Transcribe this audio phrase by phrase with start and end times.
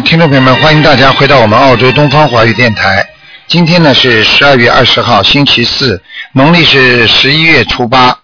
[0.00, 3.04] 听众朋友们，欢迎大家回到我们澳洲东方华语电台。
[3.48, 6.00] 今天呢是十二月二十号，星期四，
[6.32, 8.16] 农历是十一月初八。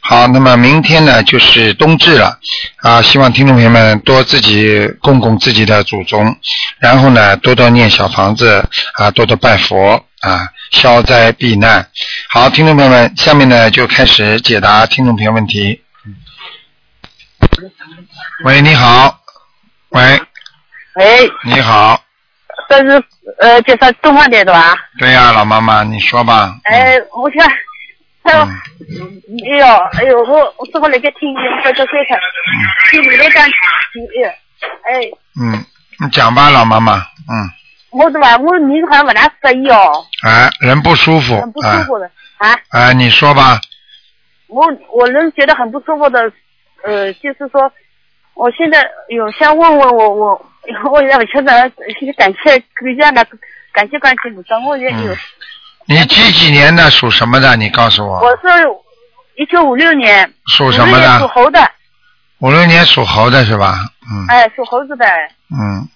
[0.00, 2.38] 好，那么明天呢就是冬至了
[2.82, 3.00] 啊！
[3.00, 6.36] 希望听众朋友们多自己供供自己的祖宗，
[6.78, 8.62] 然后呢多多念小房子
[8.94, 11.86] 啊，多多拜佛啊，消灾避难。
[12.28, 15.80] 好，听众朋友们，下面呢就开始解答听众朋友问题。
[18.44, 19.20] 喂，你好。
[19.90, 20.22] 喂，
[20.96, 22.00] 喂，你好。
[22.68, 23.02] 这是
[23.40, 24.74] 呃，就是东方电的吧？
[24.98, 26.54] 对呀、老妈妈，你说吧。
[26.64, 27.46] 哎，我想，
[28.22, 29.66] 哎呦，嗯哎呦，
[29.98, 31.34] 哎呦，我我正好那个听
[31.64, 32.18] 这个水台，
[32.90, 34.28] 听你那讲，哎，
[34.84, 35.10] 哎，
[35.40, 35.64] 嗯，
[36.00, 36.96] 你讲吧，老妈妈。
[36.96, 37.48] 嗯，
[37.90, 41.40] 我的吧，我命好像不大适宜哦，哎，人不舒服。
[41.40, 42.06] 很不舒服的
[42.38, 42.88] 啊，哎。
[42.88, 43.60] 哎，你说吧。
[44.48, 46.20] 我我人觉得很不舒服的，
[46.84, 47.72] 呃，就是说，
[48.34, 50.46] 我现在有想问问我我
[50.90, 51.68] 我要现在
[52.16, 53.26] 感谢给家的
[53.72, 55.18] 感谢关心菩萨，我也有，嗯
[55.86, 56.88] 你几几年的？
[56.90, 57.56] 属什么的？
[57.56, 58.20] 你告诉我。
[58.20, 58.46] 我是
[59.34, 61.26] 一九五六年，属什么的属？
[61.26, 61.58] 猴的，
[62.38, 63.78] 五六年属猴的是吧？
[64.08, 65.04] 嗯哎，属猴子的，
[65.50, 65.88] 嗯。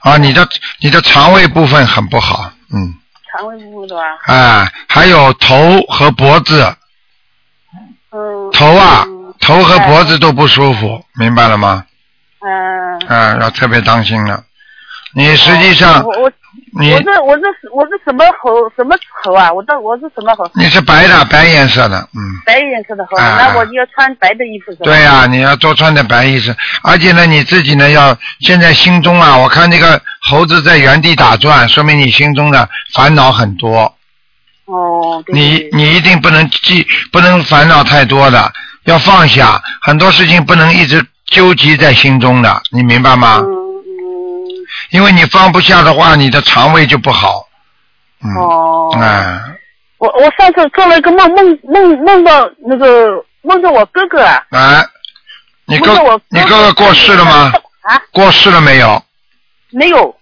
[0.00, 0.48] 啊，你的
[0.80, 2.94] 你的肠胃部分很不好，嗯，
[3.30, 6.74] 肠胃部的吧，哎，还有头和脖子，
[8.10, 11.84] 嗯，头啊嗯，头和脖子都不舒服，明白了吗？
[12.46, 14.42] 嗯，啊，要特别当心了。
[15.12, 16.32] 你实际上我我
[16.80, 19.52] 你我是我是我是什么猴什么猴啊？
[19.52, 20.48] 我到我是什么猴？
[20.54, 22.20] 你是白的，白颜色的，嗯。
[22.46, 24.84] 白颜色的猴，啊那我就要穿白的衣服是吧？
[24.84, 33.92] 对呀、你要多穿点白衣服，而且呢，你自己呢要现在心中啊，我看那个猴子在原地打转，说明你心中的烦恼很多。
[34.66, 38.52] 哦，对你你一定不能记，不能烦恼太多的，
[38.84, 43.38] 要放下很多事情，不能一直纠结在心中的，你明白吗？
[43.38, 43.56] 嗯嗯
[44.90, 47.46] 因为你放不下的话，你的肠胃就不好。
[48.22, 48.34] 嗯。
[48.36, 49.40] 哦，哎，
[49.98, 54.84] 我我上次做了一个梦梦梦梦到那个梦到我哥哥啊，哎，
[55.66, 57.52] 你哥梦到我你哥哥过世了吗？
[57.82, 59.02] 啊，过世了没有？
[59.70, 60.14] 没有，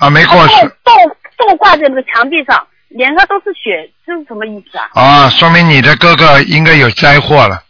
[0.00, 0.54] 啊，没过世。
[0.84, 0.92] 倒
[1.36, 4.90] 倒倒挂在那个墙壁上，脸上都是血，这是什么意思啊？
[4.94, 7.62] 啊，说明你的哥哥应该有灾祸了。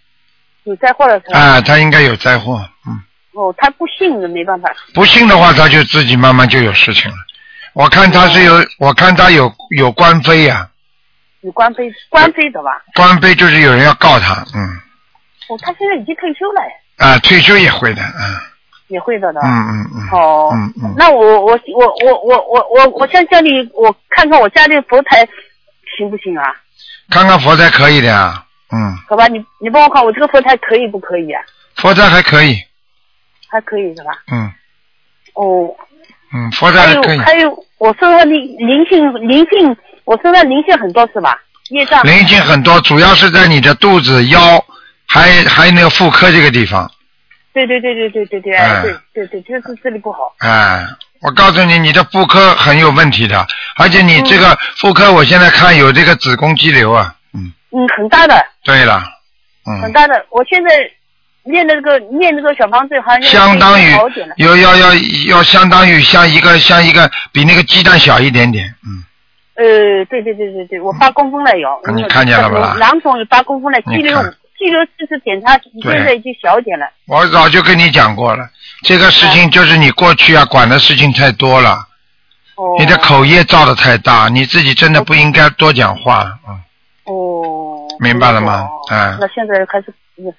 [0.64, 1.38] 有灾祸了是吧？
[1.38, 2.60] 啊，他应该有灾祸。
[2.86, 3.00] 嗯，
[3.32, 4.70] 哦，他不信的没办法。
[4.94, 7.16] 不信的话，他就自己慢慢就有事情了。
[7.74, 10.68] 我看他是有，我看他有有官非呀、
[11.40, 12.70] 有官非官非的吧？
[12.94, 14.60] 官非就是有人要告他，嗯，
[15.48, 16.60] 哦，他现在已经退休了，
[16.98, 18.36] 哎啊，退休也会的，嗯，
[18.88, 19.40] 也会的的。
[19.40, 25.26] 嗯嗯嗯，哦，嗯嗯，那我我我我我我我我想叫你，我看看我家里佛台
[25.96, 26.44] 行不行啊？
[27.10, 31.42] 看看佛台可以的呀，嗯，好吧，你你帮我看我这个佛台可以不可以啊？
[31.76, 32.56] 佛台还可以，
[33.48, 34.12] 还可以是吧？
[34.32, 34.50] 嗯
[35.34, 35.68] 哦，
[36.32, 41.38] 嗯，佛台还还可以，有还有，我身上灵灵性灵性，我身上灵性很多是吧？
[41.70, 42.02] 业障。
[42.04, 44.64] 灵性很多，主要是在你的肚子、腰，
[45.06, 46.90] 还还有那个妇科这个地方，
[47.52, 48.56] 对对对对对对对，
[49.12, 50.34] 对对对，就是这里不好。
[50.38, 50.86] 哎，
[51.20, 53.46] 我告诉你，你的妇科很有问题的，
[53.76, 57.14] 而且你这个妇科，我现在看有这个子宫肌瘤啊。
[57.72, 59.02] 嗯，嗯，很大的，对了，
[59.66, 60.24] 嗯，很大的。
[60.30, 60.70] 我现在
[61.44, 64.34] 念那个念那个小房子，好像相当于好点了。
[64.38, 64.94] 要要要
[65.28, 68.72] 要相当于像一个像一个比那个鸡蛋小一点点。
[68.86, 69.02] 嗯，
[69.56, 71.68] 呃，对对对对对，我八公分了有。
[71.86, 74.24] 嗯你看见了不啦囊肿有八公分了，你肌瘤看
[74.58, 76.86] 肌瘤这次检查现在已经小一点了。
[77.06, 78.48] 我早就跟你讲过了，
[78.84, 81.72] 这个事情就是你过去啊管的事情太多了，
[82.54, 82.76] 哦。
[82.78, 86.38] 你的口业造的太大，你自己真的不应该多讲话。
[86.48, 86.60] 嗯，
[87.04, 87.86] 哦。
[88.00, 90.32] 明白了吗哦哎那现在开始，嗯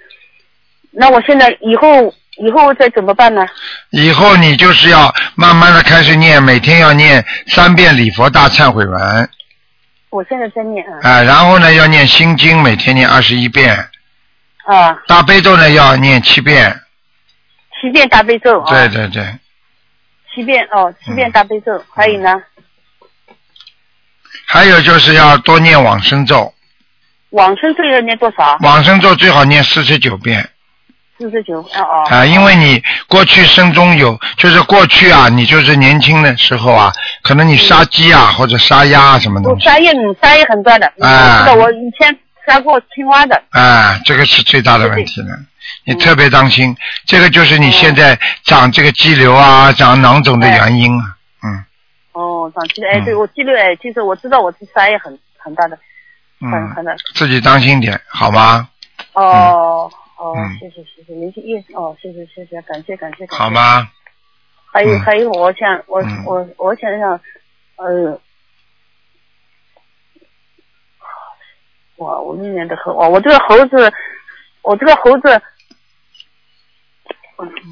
[0.95, 3.47] 那我现在以后以后再怎么办呢？
[3.89, 9.29] 以后你就是要慢慢的开始念，每天要念三遍礼佛大忏悔文。
[10.11, 10.99] 我现在在念啊。
[11.01, 13.75] 啊，然后呢要念心经，每天念二十一遍，
[14.65, 16.79] 啊，大悲咒呢要念七遍。
[17.81, 18.69] 七遍大悲咒啊。
[18.69, 18.87] 对。
[18.89, 19.39] 对对，
[20.33, 22.43] 七遍哦，七遍大悲咒，嗯还有呢，
[24.45, 26.52] 还有就是要多念往生咒，
[27.33, 28.57] 往生咒要念多少？
[28.61, 30.49] 往生咒最好念四十九遍
[31.17, 31.59] 四十九。
[31.59, 32.03] 哦哦。
[32.09, 36.91] 啊，因为你过去生中有，就是过去啊，你就是年轻的时候啊，
[37.23, 42.15] 可能你杀鸡啊或者杀鸭啊什么我东西，杀业嗯杀业很多的，嗯啊我我以前
[42.45, 43.41] 杀过青蛙的。
[43.49, 45.27] 啊，这个是最大的问题了。
[45.85, 46.75] 你特别当心，
[47.05, 51.05] 这个就是你现在长这个肌瘤啊、长囊肿的原因啊。
[51.43, 51.65] 嗯
[52.11, 55.79] 哦，长肌瘤哎，嗯对我肌瘤哎，其实我知道我是杀业很很大的，
[56.51, 56.95] 很嗯，很的。
[57.15, 58.67] 自己当心点，好吗？
[59.13, 63.25] 哦哦嗯，谢谢谢谢，您是意思哦，谢谢谢谢，感谢感谢。
[63.29, 63.49] 好？
[63.49, 63.87] 吗？
[64.71, 67.11] 还有、嗯还有，我想我、嗯我我想想，
[67.75, 68.19] 呃，
[71.97, 73.93] 哇我那年的猴，我我这个猴子，
[74.63, 75.41] 我这个猴子，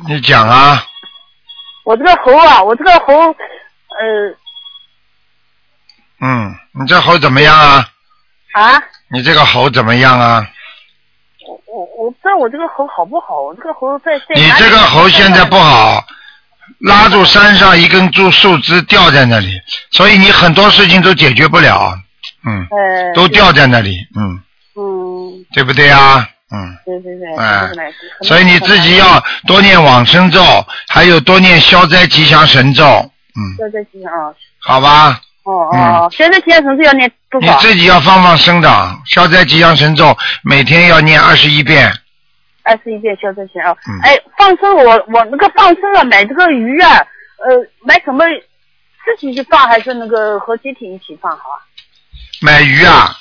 [0.08, 0.84] 你讲啊，
[1.86, 4.36] 我这个猴啊，我这个猴，呃
[6.20, 7.91] 嗯，你这猴怎么样啊？
[8.54, 10.48] 啊，你这个猴怎么样啊？
[11.48, 16.04] 我我我不知道我这个猴好不好，我这个猴在在你这个猴现在不好，
[16.80, 19.60] 拉住山上一根树树枝吊在那里，
[19.92, 21.98] 所以你很多事情都解决不了，
[22.46, 24.40] 嗯，呃，都吊在那里，嗯，
[24.76, 26.28] 嗯，对不对啊？
[26.54, 27.70] 嗯，对对对，哎。
[28.24, 30.44] 所以你自己要多念往生咒，
[30.90, 35.20] 还有多念消灾吉祥神咒，嗯，消灾吉祥啊，好吧？
[35.44, 37.48] 哦哦，消灾吉祥神咒要念多你？
[37.60, 38.70] 自己要放放生的，
[39.06, 41.92] 消灾吉祥神咒每天要念二十一遍，
[42.64, 43.72] 二十一遍消灾吉祥。
[43.88, 46.98] 嗯哎，放生我我那个放生啊，买这个鱼啊，
[47.44, 48.24] 呃，买什么
[49.04, 51.58] 自己去放还是那个和集体一起放好啊？
[52.42, 53.16] 买鱼啊，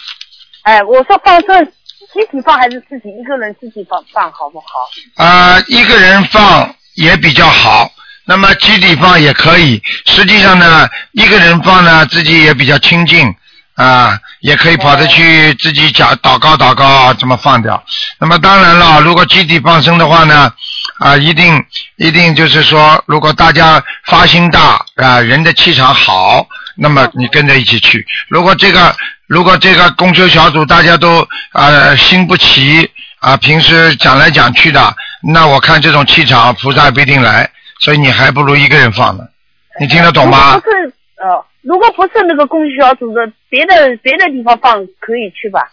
[0.64, 1.64] 哎，我说放生
[2.12, 5.24] 集体放还是自己一个人自己放放好不好？
[5.24, 7.90] 啊、一个人放也比较好，
[8.30, 9.82] 那么集体放也可以。
[10.06, 13.34] 实际上呢，一个人放呢，自己也比较清静
[13.74, 17.82] 啊，也可以跑着去自己讲祷告祷告啊，这么放掉。
[18.20, 20.52] 那么当然了，如果集体放生的话呢，
[21.00, 21.60] 啊，一定
[21.96, 28.06] 一定就是说，如果大家发心大啊，人的气场好，那么你跟着一起去。
[28.28, 28.94] 如果这个
[29.26, 32.88] 如果这个公修小组大家都啊心不齐
[33.18, 37.50] 啊，平时讲来讲去的，那我看这种气场菩萨也不一定来，
[37.80, 39.24] 所以你还不如一个人放呢。
[39.80, 40.58] 你听得懂吗？
[40.58, 45.68] 不是呃，如果不是那个公益小组的，别的别的地方放可以去吧？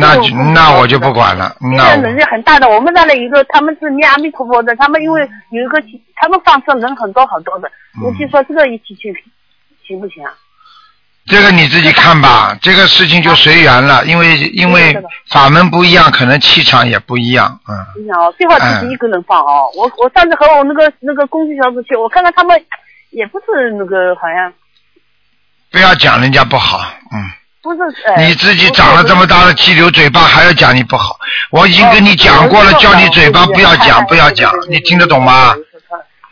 [0.00, 0.16] 那
[0.52, 5.82] 那我就不管了，那人是很大的，我们那里一个他们是念阿弥陀佛的，他们因为有一个
[6.16, 9.14] 他们放生人很多很多的，嗯我就说这个一起去
[9.86, 10.32] 行不行啊？
[11.28, 14.96] 这个你自己看吧，这个事情就随缘了，因为因为
[15.28, 17.74] 法门不一样，可能气场也不一样，嗯。
[18.00, 19.70] 你想哦，最好自己一个人放哦。
[19.76, 22.58] 我我上次和我那个那个公益小组去，我看到他们
[23.10, 24.52] 也不是那个好像
[25.70, 26.80] 不要讲人家不好，
[27.12, 27.30] 嗯，
[27.62, 28.22] 不是呃。
[28.22, 31.18] 你自己长了这么大的气流嘴巴，还要讲你不好，
[31.50, 35.54] 我已经跟你讲过了，哦叫你嘴巴不要讲，不要讲，你听得懂吗？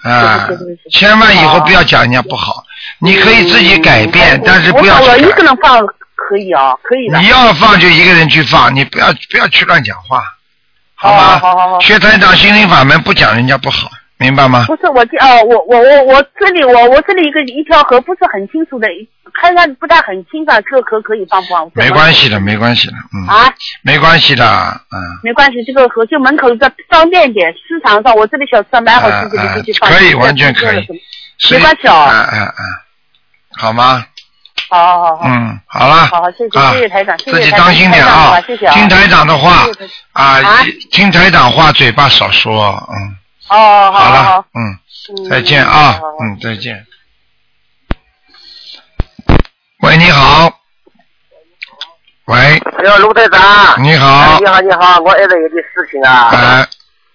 [0.03, 0.49] 啊
[0.93, 2.63] 千万以后不要讲人家不好，
[3.01, 5.23] 你可以自己改变，但是不要我我一。
[5.33, 5.85] 个人放
[6.15, 7.19] 可以啊，可以的。
[7.19, 10.23] 你要放就一个人去放，你不要不要去乱讲话，
[10.95, 11.39] 好哦吗？
[11.39, 13.89] 好好好学团长心灵法门不讲人家不好，
[14.19, 14.65] 明白吗？
[14.67, 18.89] 不是我这哦，我我我我这里我我这里一个一条河不是很清楚的，
[19.41, 21.71] 看上不太很清楚，这个河可以放不放？
[21.75, 24.99] 没关系的，没关系的，嗯，啊，没关系的，嗯。
[25.23, 29.91] 没关系，这个河就门口这方便点，市场上我这里小吃买好自己的就去放。
[29.91, 30.87] 啊啊可以完全可以
[31.51, 32.65] 没关系哦嗯嗯嗯，
[33.59, 34.05] 好吗？
[34.69, 35.23] 好好好好。
[35.27, 35.95] 嗯，好了。
[36.07, 38.75] 好好，谢谢啊谢谢台长，自己当心点啊谢谢啊！
[38.75, 42.53] 听台长的话谢谢啊啊，听台长话，嘴巴少说，
[42.91, 43.17] 嗯，
[43.51, 44.79] 哦，好好了好，，嗯，
[45.19, 46.85] 嗯再见啊好好好，嗯，再见。
[49.83, 50.51] 喂，你好。
[52.25, 53.41] 喂，哎呦，卢队长。
[53.85, 56.31] 你好哎你好，你好，我儿子有点事情啊。
[56.33, 56.67] 哎，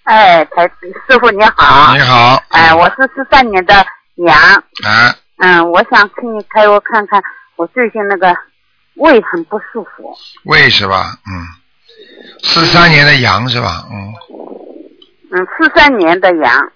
[0.05, 0.63] 哎，台
[1.09, 1.93] 师傅你好。
[1.95, 2.41] 你好。
[2.49, 3.85] 哎，我是四三年的
[4.25, 4.37] 羊，
[4.83, 7.21] 啊，嗯，我想请你开我看看，
[7.55, 8.35] 我最近那个
[8.95, 10.15] 胃很不舒服。
[10.43, 11.17] 胃是吧？
[11.27, 11.47] 嗯，
[12.43, 13.85] 四三年的羊是吧？
[13.91, 14.13] 嗯，
[15.31, 16.71] 嗯，四三年的羊，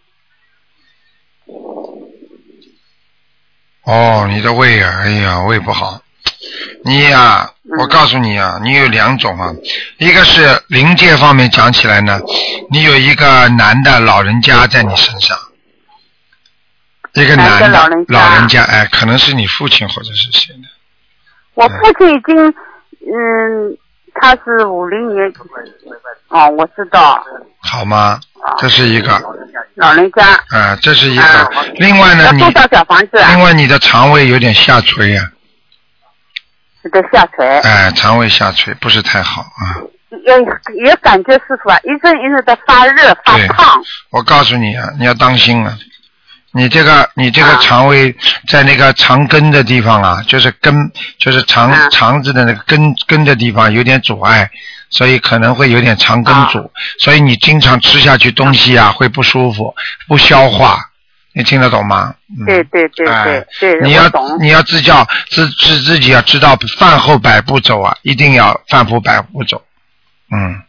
[3.84, 6.02] 哦，你的胃啊，哎呀，胃不好。
[6.84, 7.50] 你呀、
[7.80, 9.52] 我告诉你啊，你有两种啊，
[9.98, 12.20] 一个是灵界方面讲起来呢，
[12.70, 15.36] 你有一个男的老人家在你身上，
[17.16, 18.14] 一个男的老人家。
[18.14, 20.68] 老人家，哎，可能是你父亲或者是谁的，
[21.56, 23.78] 我父亲已经，嗯，
[24.16, 25.34] 他是五零年，
[26.30, 27.24] 哦，我知道，
[27.62, 28.20] 好吗？
[28.60, 29.20] 这是一个，
[29.76, 30.24] 老人家。
[30.50, 31.64] 啊、这是一啊个。
[31.76, 33.32] 另外呢，你要多少小房子啊？
[33.34, 33.44] 另？
[33.44, 35.32] 外你的肠胃有点下垂啊，
[36.84, 39.82] 是的，下垂，哎，肠胃下垂不是太好啊。
[40.10, 43.48] 也也感觉师傅啊，一阵一阵的发热发对。
[43.48, 43.82] 烫，
[44.12, 45.78] 我告诉你啊，你要当心啊！
[46.56, 47.60] 你这个你这个啊。
[47.62, 48.16] 肠胃
[48.48, 50.74] 在那个肠根的地方啊，就是根，
[51.20, 51.90] 就是肠、啊。
[51.90, 54.50] 肠子的那个根根的地方有点阻碍，
[54.90, 56.70] 所以可能会有点肠根阻，啊。
[57.00, 59.76] 所以你经常吃下去东西啊会不舒服，
[60.08, 60.80] 不消化，
[61.34, 62.16] 你听得懂吗？
[62.30, 63.24] 嗯、对对对哎。
[63.60, 64.10] 对对，你要。
[64.40, 69.62] 你要自教自自自己要知道饭后百步走啊，一定要饭后百步走。
[70.32, 70.62] 嗯，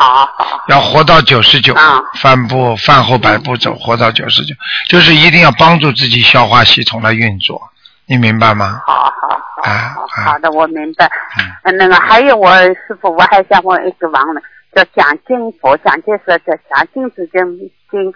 [0.00, 4.54] 好好要活到九十九啊，饭步饭后百步走，活到九十九，
[4.88, 7.60] 就是一定要帮助自己消化系统来运作，
[8.06, 8.80] 你明白吗？
[8.86, 11.04] 好好好啊啊好好的，我明白。
[11.04, 14.40] 嗯嗯，那个还有我师傅，我还想问一个王呢，
[14.74, 17.42] 叫蒋经佛，蒋介石叫蒋经是经
[17.90, 18.10] 经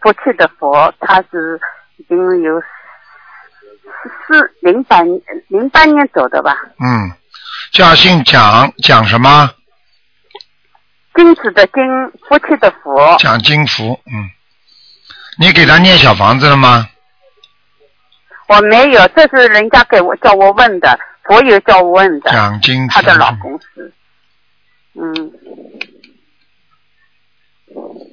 [0.00, 1.60] 福气的佛，他是
[1.98, 2.58] 已经有
[4.26, 5.02] 四零八
[5.48, 6.56] 零八年走的吧？
[6.80, 7.12] 嗯，
[7.72, 9.50] 叫姓蒋，蒋什么？
[11.16, 11.82] 金子的金，
[12.28, 12.94] 夫妻的福。
[13.18, 14.30] 蒋金福，嗯，
[15.38, 16.88] 你给他念小房子了吗？
[18.48, 23.92] 我没有，这是人家给我叫我问的，佛友叫我问的，蒋金福，他的老公是，
[24.94, 25.32] 嗯，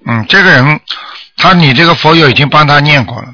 [0.07, 0.79] 嗯，这个人，
[1.37, 3.33] 他你这个佛友已经帮他念过了，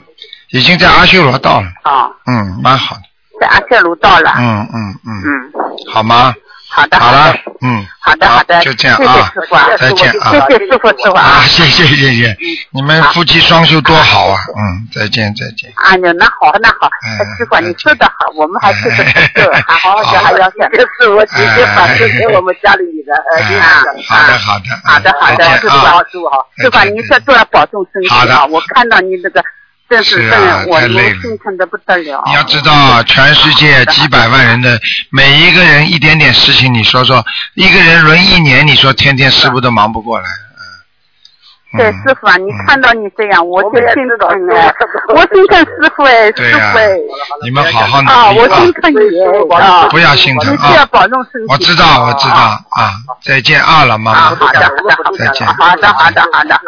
[0.49, 3.03] 已经在阿修罗道了，啊，嗯，蛮好的，
[3.39, 5.51] 在阿修罗道了，嗯嗯嗯，嗯，
[5.93, 6.33] 好吗？
[6.71, 10.31] 好的，好了的，，嗯，好的，好的，就这样谢谢啊师傅啊，再见啊。
[10.31, 12.37] 谢谢师傅，师傅啊，啊，谢谢谢谢，
[12.71, 25.97] 你们夫妻双修多好啊，嗯，再见再见，哎呦，那好，那好，嗯师傅啊你说的好，我们还是个不够，好好好的，还要想，这是我直接把这给我们家里的儿子哎讲，好的好的，好的，好的，再师傅见啊。
[25.97, 28.45] 啊，师傅好，师傅啊，你在多要保重身体啊！
[28.45, 29.43] 我看到你这个，
[29.89, 32.21] 真是啊太累了心疼的不得了。
[32.27, 34.79] 你要知道啊，全世界几百万人的
[35.11, 37.23] 每一个人一点点事情，你说说，
[37.55, 41.79] 一个人轮一年，你说天天师傅都忙不过来，嗯。
[41.79, 44.73] 对，嗯师傅啊，你看到你这样，我就心疼哎，
[45.09, 46.97] 我心疼师傅哎，师傅哎，
[47.43, 48.73] 你们好好努啊，我力啊心！
[48.73, 50.85] 疼你啊，不要心疼啊！
[50.91, 51.47] 保重身体。
[51.53, 52.59] 我知道，我知道啊。
[52.71, 52.93] 啊！
[53.23, 54.47] 再见啊，老妈啊，妈。
[54.47, 56.61] 好的，好的，好再见的，好的，好的，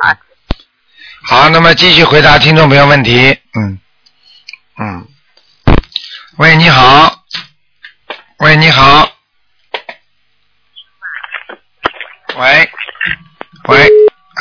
[1.24, 3.38] 好那么继续回答听众朋友问题。
[3.56, 3.80] 嗯
[4.80, 5.08] 嗯。
[6.38, 7.24] 喂，你好。
[8.40, 9.08] 喂，你好。
[12.40, 12.70] 喂，
[13.70, 13.88] 喂，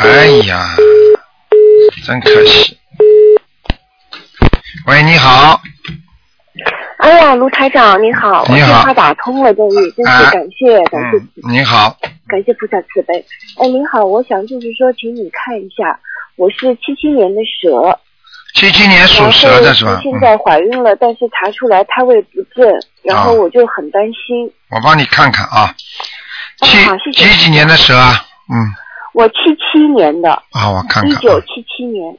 [0.03, 0.75] 哎呀，
[2.07, 2.79] 真可惜。
[4.87, 5.61] 喂，你好。
[6.99, 11.97] 哎呀，卢台长你好，我你好电话打通了，终于，真啊是感谢感谢嗯，你好。
[12.27, 13.25] 感谢菩萨慈悲。
[13.59, 16.01] 哎，您好，我想就是说，请你看一下，
[16.41, 18.01] 我是七七年的蛇，
[18.55, 20.01] 七七年属蛇的是吧？
[20.03, 22.67] 现在怀孕了，但是查出来胎位不正，
[23.03, 24.51] 然后啊我就很担心。
[24.71, 25.75] 我帮你看看啊。
[26.63, 28.25] 七几几年的蛇啊？
[28.51, 28.73] 嗯，
[29.13, 31.09] 我七七年的，啊，我看看啊。
[31.09, 32.19] 一九七七年，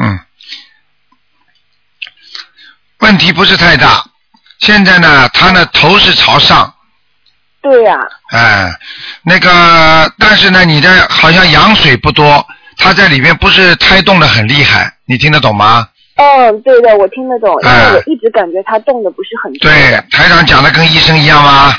[0.00, 0.18] 嗯，
[3.00, 4.04] 问题不是太大。
[4.58, 6.72] 现在呢，他呢头是朝上，
[7.62, 7.96] 对呀、
[8.32, 8.72] 哎，
[9.24, 12.44] 那个，但是呢，你的好像羊水不多，
[12.76, 15.88] 他在里面不是胎动的很厉害，你听得懂吗？
[16.16, 19.70] 嗯，对的，我听得懂，因哎为我一直感觉他动的不是很多。
[19.70, 21.72] 对，台长讲的跟医生一样吗？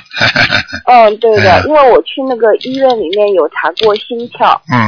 [0.85, 4.79] 嗯， 对的，哎因为我去那个医院里面有查过心跳，嗯，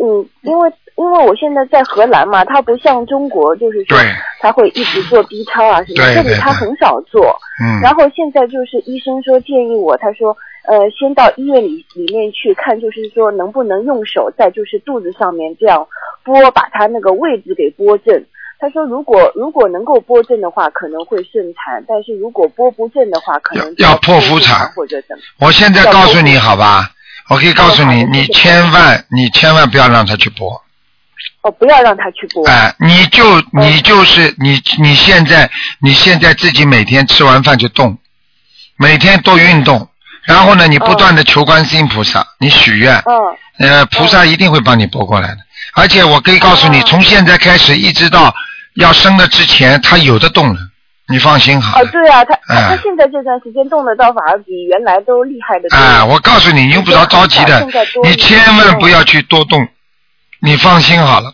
[0.00, 7.38] 嗯，因为因为我现在在荷兰嘛，它不像中国，就是说对他会一直做 B 超啊什么，这里他很少做。
[7.62, 10.36] 嗯，然后现在就是医生说建议我，他说
[10.66, 15.86] 呃先到医院里里面去看，就是说能不能用手在就是肚子上面这样
[16.24, 18.24] 拨，把它那个位置给拨正。
[18.58, 25.22] 他说如果如果能够拨正的话，可能会顺产，但是如果拨不正的话，可能要要剖剖腹腹产或者怎么。
[25.46, 26.90] 我现在告诉你好吧，
[27.30, 30.60] 我可以告诉你，你千万你千万不要让他去播。
[31.42, 32.46] 哦，不要让他去播。
[32.48, 33.22] 哎，你就
[33.52, 37.98] 你就是你你现在你现在自己每天吃完饭就动，
[38.76, 39.88] 每天多运动，
[40.24, 45.38] 然后呢，你不断的求观世音菩萨，你许愿，嗯呃，菩萨一定会帮你拨过来的。
[45.74, 48.34] 而且我可以告诉你，哦从现在开始一直到
[48.74, 50.60] 要生的之前，他有的动了，
[51.08, 51.90] 你放心好哦，了。
[51.90, 55.76] 对啊，他他现在这段时间动的到，反而比原来都厉害的多。
[55.76, 57.66] 哎，我告诉你，你用不着着急的
[58.02, 59.66] 你千万不要去多动，
[60.40, 61.32] 你放心好了，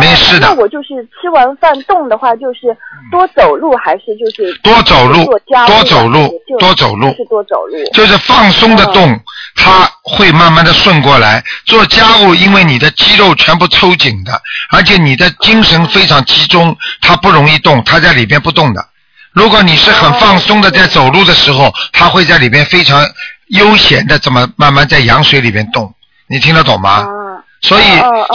[0.00, 0.54] 没事的那。
[0.54, 0.88] 我就是
[1.20, 2.76] 吃完饭动的话，就是
[3.10, 5.24] 多走路还是就是多走路
[5.66, 6.28] 多走路
[6.58, 7.84] 多走路是多走路。
[7.92, 9.20] 就是放松的动，
[9.54, 11.42] 它会慢慢的顺过来。
[11.66, 18.84] 做家务，因为你的肌肉全部抽紧的，而且你的精神非常集中，它不容易动，它在里边不动的。
[19.32, 23.06] 如果你是很放松的在走路的时候，它会在里边非常
[23.48, 25.94] 悠闲的这么慢慢在羊水里边动，
[26.28, 27.06] 你听得懂吗？
[27.62, 27.84] 啊，所以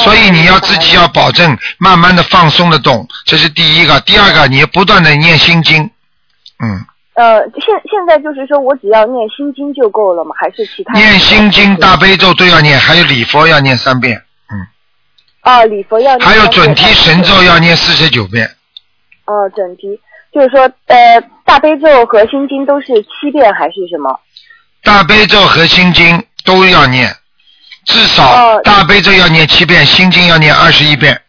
[0.04, 4.00] 所以你要自己要保证慢慢的放松的动，这是第一个。
[4.02, 5.84] 第二个，你要不断的念心经，
[6.60, 10.36] 嗯，呃，现现在就是说我只要念心经就够了吗？
[10.40, 10.94] 还是其他？
[10.94, 14.68] 念心经、大悲咒都要念，还有礼佛要念三遍，嗯，
[15.44, 18.50] 哦，礼佛要念还有准提神咒要念四十九遍，
[19.26, 20.00] 哦，准提。
[20.34, 24.18] 就是说，呃，大悲咒和心经都是七遍还是什么？
[24.82, 27.14] 大悲咒和心经都要念，
[27.86, 31.20] 至少哦大悲咒要念七遍，心经要念二十一遍。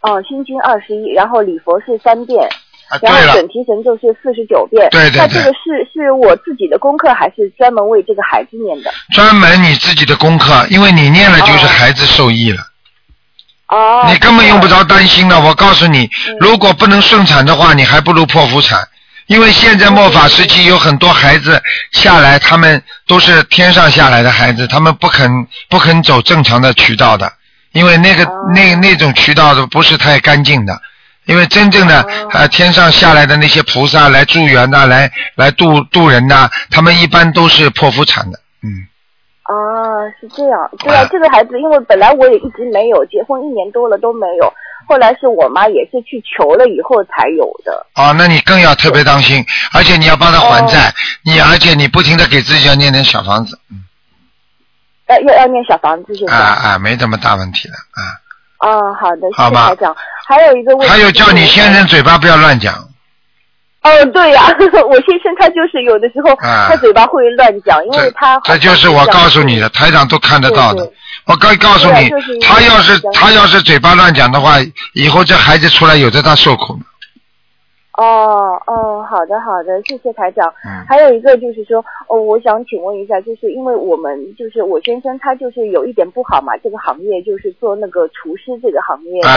[0.00, 2.48] 哦，心经二十一，然后礼佛是三遍，
[2.88, 4.88] 啊，然后准，提神咒是四十九遍。
[4.90, 8.92] 对对对那这个是是我自己的功课，还是专门为这个孩子念的？
[9.12, 12.62] 专门你自己的功课，因为你念了就是哦孩子受益了。
[13.68, 14.04] 哦。
[14.08, 15.40] 你根本用不着担心的。
[15.40, 18.78] 我告诉你，嗯如果不能顺产的话，你还不如剖腹产。
[19.28, 25.30] 因为现在末法时期有很多孩子下来，他们都是天上下来的孩子，他们不肯
[25.68, 27.30] 不肯走正常的渠道的，
[27.72, 28.30] 因为那个、哦。
[28.54, 30.80] 那那种渠道的不是太干净的。
[31.26, 32.28] 因为真正的、哦。
[32.32, 38.88] 呃天上下来的那些菩萨来助缘呐、来来渡渡人呐、他们一般都是剖腹产的，嗯。
[39.42, 39.52] 啊，
[40.18, 44.52] 是这样，对啊啊，这个孩子，因为本来我也一直没有结婚一年多了都没有，
[44.88, 47.86] 后来是我妈也是去求了以后才有的。
[47.94, 50.92] 哦，那你更要特别当心，而且你要帮他还债，
[51.22, 53.84] 你而且你不停的给自己要念点小房子，嗯，
[55.08, 56.36] 要要要念小房子现啊。
[56.36, 58.00] 啊，没什么大问题的啊。
[58.60, 59.96] 哦，好的，谢好吧谢台长。
[60.26, 61.86] 还有一个问题，还有叫你先生。
[61.86, 62.74] 嘴巴不要乱讲，
[63.82, 64.42] 哦，对呀、
[64.88, 70.94] 我先生他就是有的时候、啊他嘴巴会乱讲，因为这他这就是我告诉你的，台长都看得到的对对。
[71.26, 74.56] 我刚告诉你啊就是，他要是他要是嘴巴乱讲的话，
[74.94, 76.80] 以后这孩子出来有的他受苦的。
[77.98, 80.48] 哦哦，好的好的，谢谢台长。
[80.64, 89.28] 嗯还有一个就是说，哦，我想请问一下，就是因为我们就是我先生他就是有一点不好嘛，这个行业就是做那个厨师这个行业的。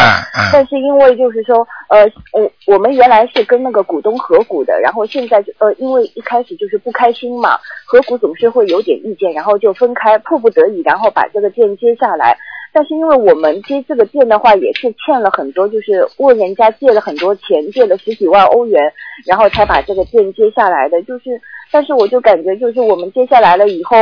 [0.54, 12.38] 但是因为就是说，呃，我我们原来是跟那个股东合股的，然后现在就呃，因为一开始就是不开心嘛，合股总是会有点意见，然后就分开，迫不得已，然后把这个店接下来。
[12.74, 18.82] 但是因为我们接这个店的话，也是欠了很多，就是问人家借了很多钱，借了十几万欧元，
[19.26, 21.02] 然后才把这个店接下来的。
[21.04, 23.98] 就是，但是我就感觉，就是我们接下来了以后，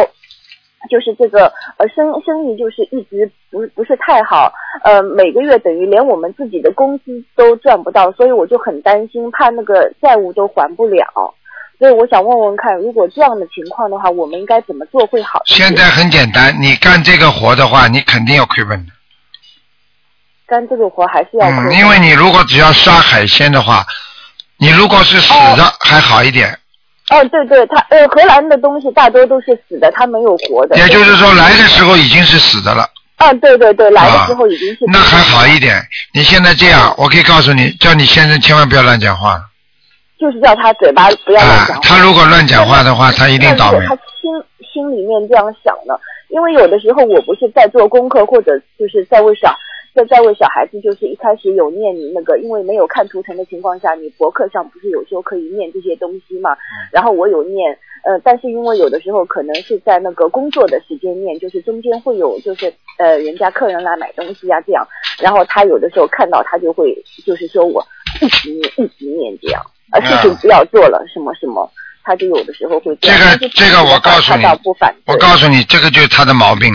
[0.89, 4.51] 就是这个呃生生意就是一直不不是太好，
[4.83, 11.33] 呃每个月等于连我们自己的工资都赚不到，所以我就很担心，怕那个债务都还不了。
[11.79, 15.41] 所以我想问问看，如果这样的情况的话，我们应该怎么做会好？
[15.45, 18.91] 现在很简单，你干这个活的话，你肯定要亏本的。
[20.45, 23.85] 干这个活还是要亏嗯，因为你如果只要杀海鲜的话，
[24.57, 26.51] 你如果是死的还好一点，
[27.11, 30.75] 哦，对对，它呃，荷兰的东西大多都是死的，它没有活的。
[30.75, 32.85] 也就是说来的时候已经是死的了。
[33.15, 34.79] 啊，对对对，来的时候已经是。
[34.87, 35.81] 那还好一点。
[36.13, 39.48] 你现在这样，我可以告诉你，叫你先生千万不要乱讲话。
[40.19, 41.75] 就是叫他嘴巴不要乱讲话。
[41.75, 44.29] 啊，他如果乱讲话的话，他一定倒霉他心
[44.71, 49.55] 心里面这样想的，因为有的时候我不是在做功课，或者就是在为小
[49.95, 56.55] 在在为小孩子，就是一开始有念你那个，因为没有看图腾的情况下，你博客上不是有时候可以念这些东西嘛？
[56.91, 64.87] 然后我有念，呃，但是因为有的时候可能是在那个工作的时间念，就是中间会有就是呃人家客人来买东西啊这样，
[65.19, 67.83] 然后他有的时候看到他就会就是说我
[68.21, 71.71] 一直念一直念这样，呃事情不要做了什么什么。
[72.01, 73.11] 他就有的时候会这。
[73.11, 75.13] 个这个我告诉你他倒不反对。
[75.13, 76.73] 我告诉你，这个就是他的毛病。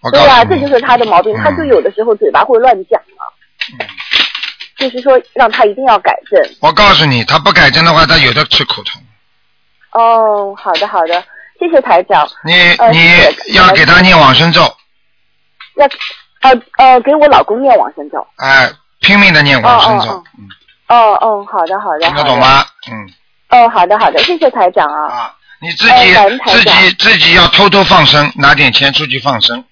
[0.00, 3.86] 我告对呀、诉你，这就是他的毛病，他就有的时候嘴巴会乱讲嘛。
[4.78, 6.40] 就是说，让他一定要改正。
[6.62, 8.98] 我告诉你，他不改正的话，他有的吃苦头。
[10.00, 11.22] 哦，好的好的，
[11.58, 12.26] 谢谢台长。
[12.44, 12.54] 你
[12.92, 14.62] 你要给他念往生咒，
[15.76, 15.86] 要
[16.40, 18.26] 呃呃，给我老公念往生咒。
[18.36, 20.24] 哎，拼命的念往生咒
[20.88, 22.06] 哦哦，好的好的。
[22.06, 22.64] 听得懂吗？
[22.90, 23.08] 嗯
[23.50, 25.12] 哦，好的好的，谢谢台长啊。
[25.12, 26.14] 啊，你自哎己
[26.46, 29.64] 自己自己要偷偷放生，拿点钱出去放生。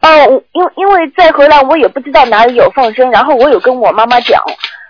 [0.00, 0.08] 哦，
[0.52, 4.42] 因因为在荷兰，我也不知道哪里有放生，然后我有跟我妈妈讲，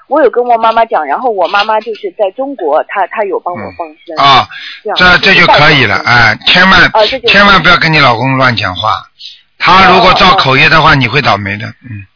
[0.06, 4.16] 我有跟我妈妈讲，然后我妈妈就是在中国，她她有帮我放生。
[4.24, 4.48] 啊，
[4.96, 6.92] 这这这就可以了，哎，千万
[7.26, 9.02] 千万不要跟你老公乱讲话，
[9.58, 12.06] 他如果造口业的话，你会倒霉的，嗯，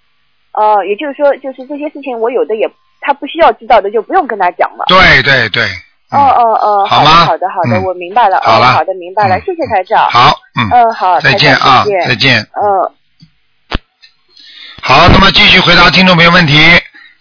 [0.55, 4.85] 哦、也就是说，就是这些事情我有的也他不需要知道的，就不用跟他讲了。
[4.89, 5.65] 对对对，
[6.11, 8.41] 哦哦哦，好吗的好的好的，嗯我明白了。
[8.43, 10.09] 好了哦，好的明白了，嗯谢谢台长。
[10.11, 12.41] 好，嗯，嗯，好，再见啊，再再见。
[12.41, 12.91] 嗯。
[14.81, 16.59] 好，那么继续回答听众朋友问题。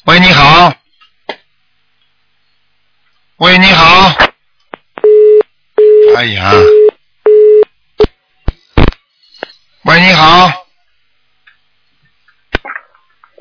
[0.05, 0.71] 喂，你好。
[3.37, 4.11] 喂，你好。
[6.15, 6.51] 哎呀。
[9.85, 10.62] 喂，你好，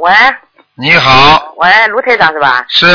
[0.03, 0.11] 喂
[0.75, 2.65] 你好，喂，卢台长是吧？
[2.69, 2.87] 是，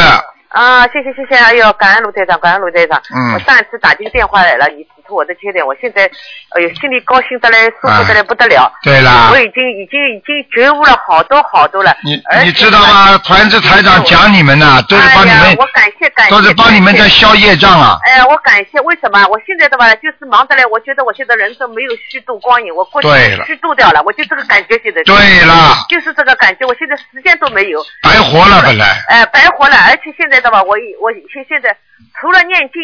[0.49, 3.01] 啊，谢谢谢谢，哎呦，感恩卢台长，感恩卢台长。
[3.15, 6.03] 嗯我上一次打进电话来了，你出我的缺点，我现在
[6.49, 8.71] 哎呦心里高兴的嘞，舒服得来不得了。
[8.83, 11.95] 对啦我，已经已经已经觉悟了好多好多了。
[12.03, 13.17] 你你知道吗？
[13.19, 16.31] 团支台长讲你们呐，都是帮你们，我感谢感谢。
[16.31, 17.97] 都是帮你们在消业障啊。
[18.03, 19.25] 哎，我感谢，为什么？
[19.27, 23.07] 我现在的吧，就是忙得来，我觉得我现在人生没有虚度光阴，我过去
[23.45, 25.01] 虚度掉了，我就这个感觉现在。
[25.03, 25.15] 对
[25.45, 27.81] 了，就是这个感觉，我现在时间都没有。
[28.03, 29.03] 白活了本来。
[29.07, 31.75] 哎，白活了，而且现在的吧，我我现现在
[32.19, 32.81] 除了念经，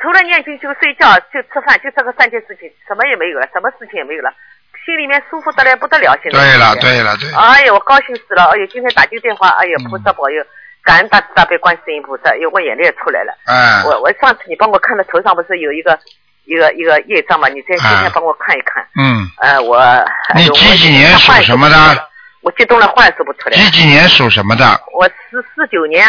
[0.00, 4.32] 除了念经就睡觉就吃饭，就这个三件事情，什么也没有了，什么事情也没有了，
[4.84, 6.16] 心里面舒服得来不得了。
[6.22, 7.38] 现在对了，对了，对了。
[7.38, 8.50] 哎呀，我高兴死了！
[8.50, 10.42] 哎呦，今天打进电话，哎呦，菩萨保佑，
[10.82, 13.32] 感恩大慈大悲观世音菩萨，哎呦，我眼泪出来了。
[13.46, 15.96] 哎，我我上次你帮我看的头上不是有一个
[16.46, 17.46] 一个一个业障嘛？
[17.48, 18.84] 你再今天帮我看一看。
[18.98, 21.76] 嗯，呃，我哎你呦几几年属什么的？
[21.76, 23.56] 我我激动了，话也说不出来。
[23.56, 24.64] 几几年属什么的？
[24.94, 26.04] 我是四九年，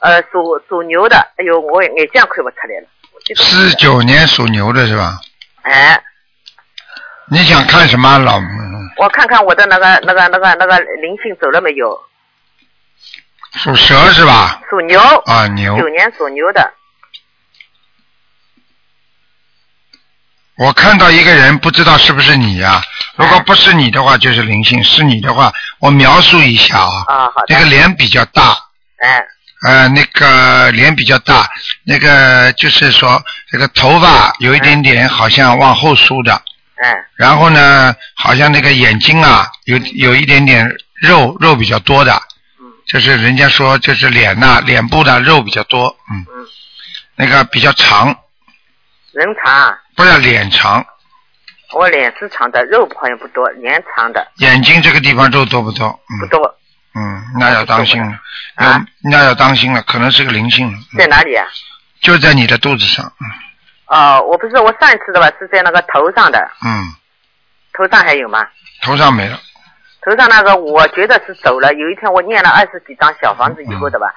[0.00, 1.16] 呃，属属牛的。
[1.36, 2.88] 哎呦，我眼睛看不出来了。
[3.34, 3.74] 四。
[3.74, 5.20] 九年属牛的是吧？
[5.62, 6.02] 哎，
[7.30, 8.38] 你想看什么老？
[8.38, 11.98] 嗯我看看我的那个那个那个那个灵性走了没有？
[13.54, 14.60] 属蛇是吧？
[14.68, 15.00] 属牛。
[15.00, 15.78] 啊，牛。
[15.78, 16.74] 九年属牛的。
[20.56, 22.82] 我看到一个人，不知道是不是你呀、
[23.16, 27.04] 如果不是你的话，就是灵性；是你的话，我描述一下啊。
[27.06, 27.58] 啊，好的这。
[27.58, 28.54] 个脸比较大，
[28.98, 29.24] 哎，
[29.62, 31.48] 呃，那个脸比较大，
[31.84, 36.32] 那个就是说这个头发有一点点好像往后梳的，
[36.82, 40.66] 哎，然后呢，好像那个眼睛啊有有一点点
[41.02, 42.12] 肉肉比较多的，
[42.58, 42.72] 嗯。
[42.86, 46.46] 就是人家说就是脸呐、脸部的肉比较多，嗯，嗯，
[47.16, 48.16] 那个比较长，
[49.12, 50.84] 人长啊，不是脸长，
[51.74, 54.26] 我脸是长的，肉好像不多，脸长的。
[54.38, 55.86] 眼睛这个地方肉多不多？
[55.86, 56.18] 嗯。
[56.20, 56.56] 不多。
[56.94, 58.18] 嗯，那要当心了，
[58.56, 61.46] 啊那要当心了，可能是个灵性在哪里啊？
[62.00, 63.26] 就在你的肚子上，嗯
[63.86, 66.94] 哦，我不是我上一次的吧，是在那个头上的，嗯，
[67.72, 68.46] 头上还有吗？
[68.82, 69.38] 头上没了，
[70.02, 71.72] 头上那个我觉得是走了。
[71.74, 74.12] 有一天我念了二十几张小房子以后的吧，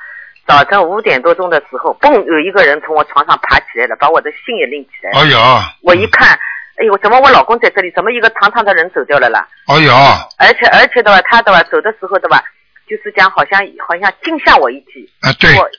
[0.47, 5.19] 早晨五点多钟的时候，嘣，有一个人从我床上爬起来了，把我的心也拎起来了。
[5.19, 6.29] 哎哟，我一看，
[6.77, 7.91] 哎呦，怎么我老公在这里？
[7.95, 9.47] 怎么一个堂堂的人走掉了啦？
[9.67, 9.93] 哎哟，
[10.37, 12.41] 而且而且的话，他的话走的时候的吧，
[12.89, 15.55] 就是讲好像好像惊吓我一记，啊对。
[15.57, 15.69] 我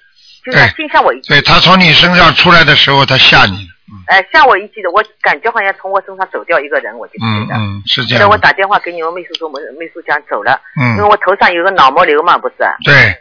[0.45, 0.75] 就像对。
[0.77, 3.67] 惊吓我一记，对，他从你身上出来的时候，他吓你，
[4.07, 7.55] 哎、吓我一记的，我感觉好像从我身上走掉一个人，我就觉得。
[7.55, 10.97] 嗯嗯，是这后来我，打电话给你们秘书说，秘书讲走了，嗯。
[10.97, 12.57] 因为嗯，我头上有个脑膜瘤嘛，不是？
[12.85, 13.17] 对，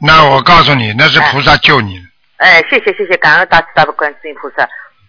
[0.00, 1.98] 那我告诉你，那是菩萨救你，
[2.38, 4.68] 哎，谢谢谢谢，感恩大慈大悲观世音菩萨。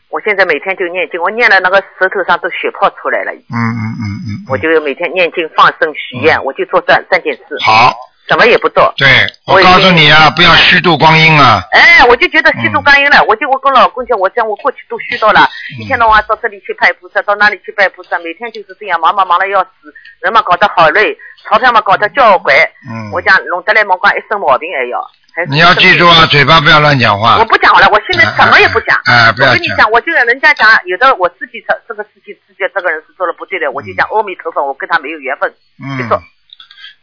[0.09, 7.93] 我现在每天就念经，我念了那个舌头上都血泡出来了，嗯嗯嗯嗯，我就每天念经放生许愿，我就做这三件事，好，
[8.27, 8.91] 什么也不做。
[8.97, 9.07] 对
[9.45, 15.47] 我告诉你啊，不要虚度光阴啊，哎，我就觉得虚度光阴了，我就我跟老公讲，我讲我过去都虚到了，
[15.79, 22.55] 一天到晚到这里去拜菩萨，到那里去拜菩萨，每天就是这样忙忙忙的要死，人嘛搞得好累，钞票嘛搞得交关，
[22.89, 24.99] 嗯，我讲弄得来忙光一身毛病还要。
[25.47, 28.99] 你要记住啊，嘴巴不要乱讲话我，不讲了，我现在什么也不讲。
[29.05, 35.49] 哎哎不要讲我跟你讲，我就人家讲，有的我自己这这个事情，自己这个人是做的不对的，我就讲阿弥陀佛，我跟他没有缘分。
[35.97, 36.21] 就嗯说，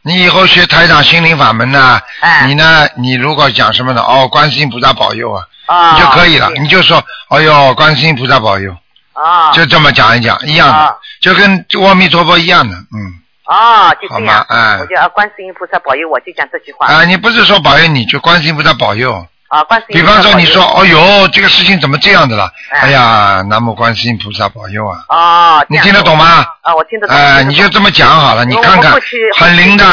[0.03, 4.01] 你以后学台长心灵法门呢，哎你呢，你如果讲什么呢？
[4.01, 8.75] 哦，观世音菩萨保佑啊，啊，你就可以了，你就说，哎呦，观世音菩萨保佑，
[9.13, 14.45] 啊，就这么讲一讲，一样的啊，就跟阿弥陀佛一样的，嗯，啊，就这样。
[14.49, 16.87] 哎我就啊，观世音菩萨保佑我，就讲这句话。
[16.87, 19.25] 啊，你不是说保佑你，就观世音菩萨保佑。
[19.47, 20.23] 啊，观世比音菩萨保佑。
[20.23, 22.51] 方说你说，哦哟，这个事情怎么这样的了？
[22.71, 24.99] 哎哎呀，南无观世音菩萨保佑啊！
[25.07, 26.45] 啊，你听得懂吗？
[26.61, 27.15] 啊，我听得懂。
[27.15, 28.91] 哎，你就这么讲好了，你看看
[29.37, 29.85] 很灵的，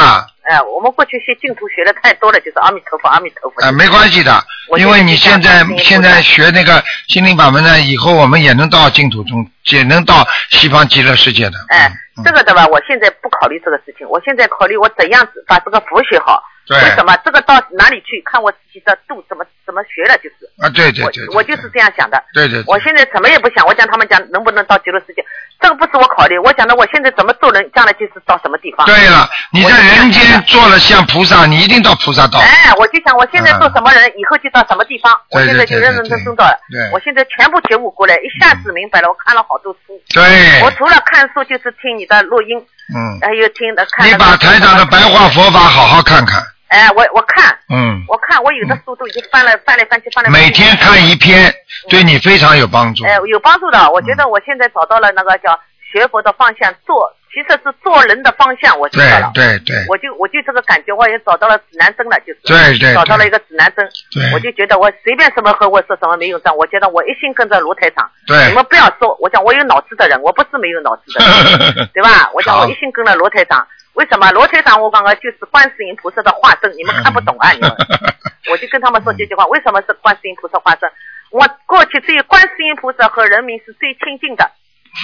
[0.42, 3.64] 哎，我们过去学净土学的太多了，就是阿弥陀佛，阿弥陀佛。
[3.64, 4.44] 啊，没关系的，
[4.76, 11.52] 因为你现在现在学那个心灵法门呢，以后我们也能到净土中，也能到西方极乐世界的。
[11.68, 16.42] 哎嗯，这个的吧，我现在不考虑这个事情，我现在考虑我怎样子把这个佛学好。
[16.66, 20.48] 对为什么这个到哪里去看我自己的度怎么怎么学了，就是。
[20.56, 22.16] 啊，对对我对，对我就是这样想的。
[22.32, 25.22] 对对，对我现在什么也不想，我讲他们讲能不能到极乐世界，
[25.64, 28.84] 这个不是我考虑，我讲的我现在怎么做人，将来就是到什么地方。
[28.84, 32.38] 对了，你在人间做了像菩萨，你一定到菩萨道。
[32.38, 35.10] 哎，我就想我现在做什么人，以后就到什么地方。
[35.30, 36.58] 我现在就认认真真到了。
[36.92, 39.08] 我现在全部觉悟过来，一下子明白了。
[39.08, 42.58] 我看了好多书，对，我除了看书就是听你的录音，
[42.94, 44.06] 嗯，还有听的看。
[44.06, 45.30] 你把台长的白话。
[45.30, 50.46] 佛法好好看看，哎，我我看，嗯，我看，我有的书都已经翻了翻来翻去，翻来翻去。
[50.46, 51.54] 每天看一篇，
[51.88, 53.04] 对你非常有帮助。
[53.04, 53.88] 哎，有帮助的。
[53.92, 55.56] 我觉得我现在找到了那个叫
[55.92, 59.30] 学佛的方向，做其实是做人的方向，我知对道了。
[59.34, 72.30] 对对我就我就这个感觉，我也找到了指南针了，就是对对对找到了一个指南针，对我就觉得我随便什么和我说什么没有账，我觉得我一心跟着卢台长，对你们不要说，我讲我有脑子的人，我不是没有脑子的人， 对吧？
[72.34, 77.70] 我讲我一心跟了罗台长，为什么罗台长我刚刚就是观世音菩萨的化身，你们看不懂啊，你们，
[78.50, 80.90] 我就跟他们说这句话，为什么是观世音菩萨化身？
[81.30, 84.50] 我过去只有观世音菩萨和人民是最亲近的，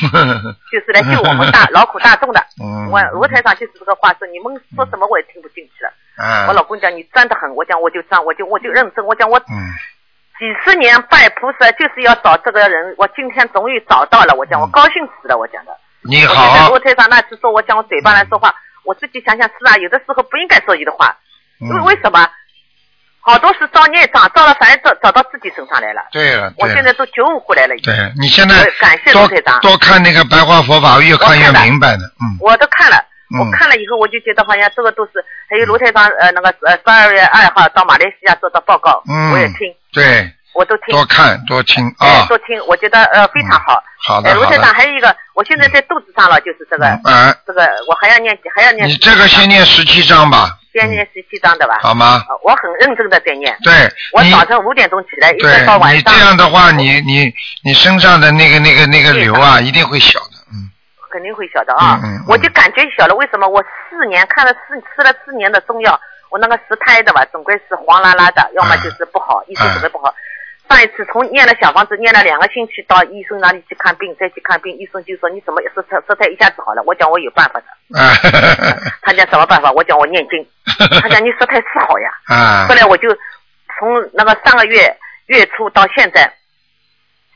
[0.71, 2.41] 就是来救我们大 劳苦大众的。
[2.63, 5.93] 嗯我罗台长就是这个化身，你们说什么我也听不进去了。
[6.17, 9.55] 啊我老公讲你钻得很，我讲我就钻，我就我就认真，我讲我嗯
[10.39, 15.77] 几十年拜菩萨就是要找这个人，我今天终于找到了，我讲我高兴死了，我讲的。
[16.03, 21.17] 你好罗，台长那次说我讲我嘴巴来说话，我自己想想是啊，有的时候不应该说你的话，
[21.61, 22.29] 因为嗯为什么？
[23.23, 26.01] 好多是造孽障，造了反而找找到自己身上来了。
[26.11, 32.41] 对了，对了我现在都觉悟过来了，对你现在感谢多卢台长多看那个白话佛法，越看越明白的，嗯。
[32.41, 32.97] 我都看了，
[33.37, 33.39] 嗯。
[33.39, 43.83] 我看了以后，我就觉得好像这个都是，还有卢台长呃那个呃十二月二号到马来西亚做的报告，嗯，我也听，对，我都听，多看多听哎啊，多听，我觉得呃非常好。
[44.03, 48.89] 好的卢台长还有一个，我现在在肚子上了，就是这个嗯啊，这个，我还要念还要念。
[48.89, 51.79] 你这个先念十七章吧，先念十七章的吧。
[51.83, 52.25] 好吗？
[52.29, 53.73] 呃我很认真的在念，对，
[54.13, 55.99] 我早晨五点钟起来，一直到晚上。
[55.99, 57.33] 你这样的话，你你
[57.63, 60.71] 你身上的那个那个那个瘤啊，一定会小的，嗯。
[61.13, 62.01] 肯定会小的啊。
[62.03, 62.25] 嗯嗯嗯。
[62.29, 66.01] 我就感觉小了为什么我四年看了四吃了四年的中药，
[66.31, 70.15] 我那个食胎的吧，总归是黄拉拉的，要么就是不好，医生准备不好。
[70.69, 76.83] 上一次从念了小房子念了两个星期，到医生那里去看病，再去看病，医生就说你怎么舌苔舌苔一下子好了？
[76.87, 77.99] 我讲我有办法的。
[77.99, 78.15] 啊
[79.03, 79.73] 他讲什么办法？
[79.73, 80.47] 我讲我念经。
[81.03, 82.11] 他讲你舌苔是好呀。
[82.29, 83.13] 啊后来我就
[83.77, 86.33] 从那个上个月月初到现在，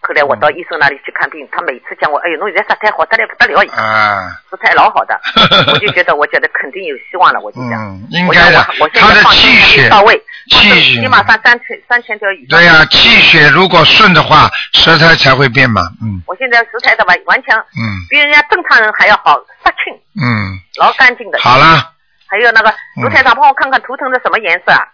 [0.06, 5.18] 后来我到医生那里去看病，他每次讲我，哎呦，侬现在舌苔好得来不得了，啊，舌苔老好的，
[5.72, 7.80] 我就觉得我觉得肯定有希望了，我就讲。
[7.80, 10.14] 嗯，应该的我，我现他的在气血到位，
[10.50, 12.58] 气血起码上三千三千条以上。
[12.58, 21.38] 对呀、气血如果顺的话，舌苔才会变嘛，嗯我现在舌苔的吧，完全嗯比人家正常人还要好，杀青，嗯，老干净的。
[21.40, 21.92] 好了，
[22.26, 24.84] 还有那个嗯卢台长，帮我看看图腾的什么颜色啊？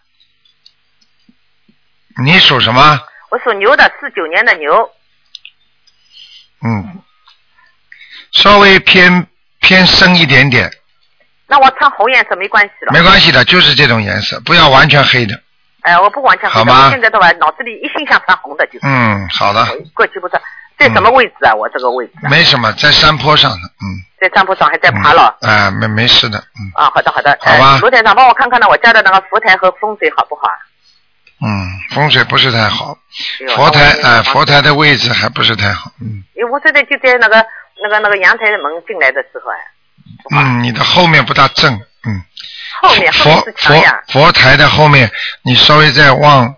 [2.23, 3.01] 你属什么？
[3.31, 4.90] 我属牛的，四九年的牛。
[6.62, 7.03] 嗯，
[8.33, 9.27] 稍微偏
[9.61, 10.70] 偏深一点点，
[11.46, 12.92] 那我穿红颜色没关系了。
[12.92, 15.40] 没关系的，就是这种颜色，不要完全黑的。
[15.83, 18.81] 哎，我不完全黑的，好现在的话脑子里一心想穿红的，就是。
[18.83, 20.35] 嗯，好的，过去不是
[20.79, 21.55] 在什么位置啊？
[21.55, 23.85] 我这个位置啊没什么，在山坡上的，嗯。
[24.20, 25.35] 在山坡上还在爬了。
[25.40, 27.31] 啊、没没事的，嗯啊，好的好的。
[27.40, 30.55] 好吧呃台长，帮我看看呢，我家的那个佛台和风水好不好啊？
[31.42, 32.96] 嗯，风水不是太好，
[33.55, 36.22] 佛台那我啊、佛台的位置还不是太好，嗯。
[36.35, 37.44] 因为我现在就在那个
[37.83, 39.59] 那个那个阳台的门进来的时候哎，
[40.37, 41.72] 嗯，你的后面不大正，
[42.07, 42.22] 嗯，
[42.83, 44.03] 后面后佛面是墙呀。
[44.09, 45.11] 佛佛台的后面，
[45.42, 46.55] 你稍微再往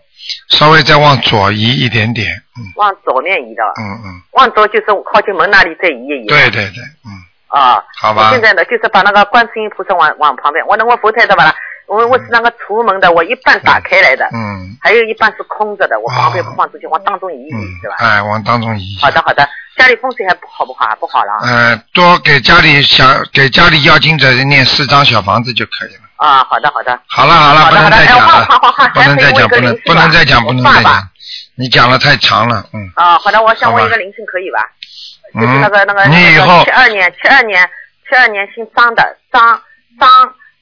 [0.49, 2.63] 稍微再往左移一点点，嗯。
[2.77, 6.27] 往左面移的，嗯嗯，往左就是靠近门那里再移一移。
[6.27, 7.11] 对对对，嗯，
[7.49, 8.29] 啊，好吧。
[8.29, 11.55] 我现在呢，就是把那个观世音菩萨往往旁边，我那个佛台的吧，
[11.87, 20.97] 我我是那个厨门的，我一半打开来的，嗯还有一半是空着的，我旁边哦不放出去，往当中移一移，嗯是吧？，哎，往当中移好的好的，家里风水还不好不好啊？
[20.97, 21.41] 不好了啊。
[21.43, 26.01] 呃，多给家里想给家里要经者念四张小房子就可以了。
[26.17, 26.99] 啊，好的好的。
[27.07, 28.47] 好了好了，不能再讲了
[28.95, 31.09] 不能再讲，不能不能再讲，不能再讲。
[31.55, 32.81] 你讲了太长了，嗯。
[32.95, 34.61] 啊，好的，我想问一个灵性可以吧？
[35.35, 37.67] 嗯就是那个那个你以后七二年七二年
[38.07, 39.43] 七二年姓张的张
[39.99, 40.09] 张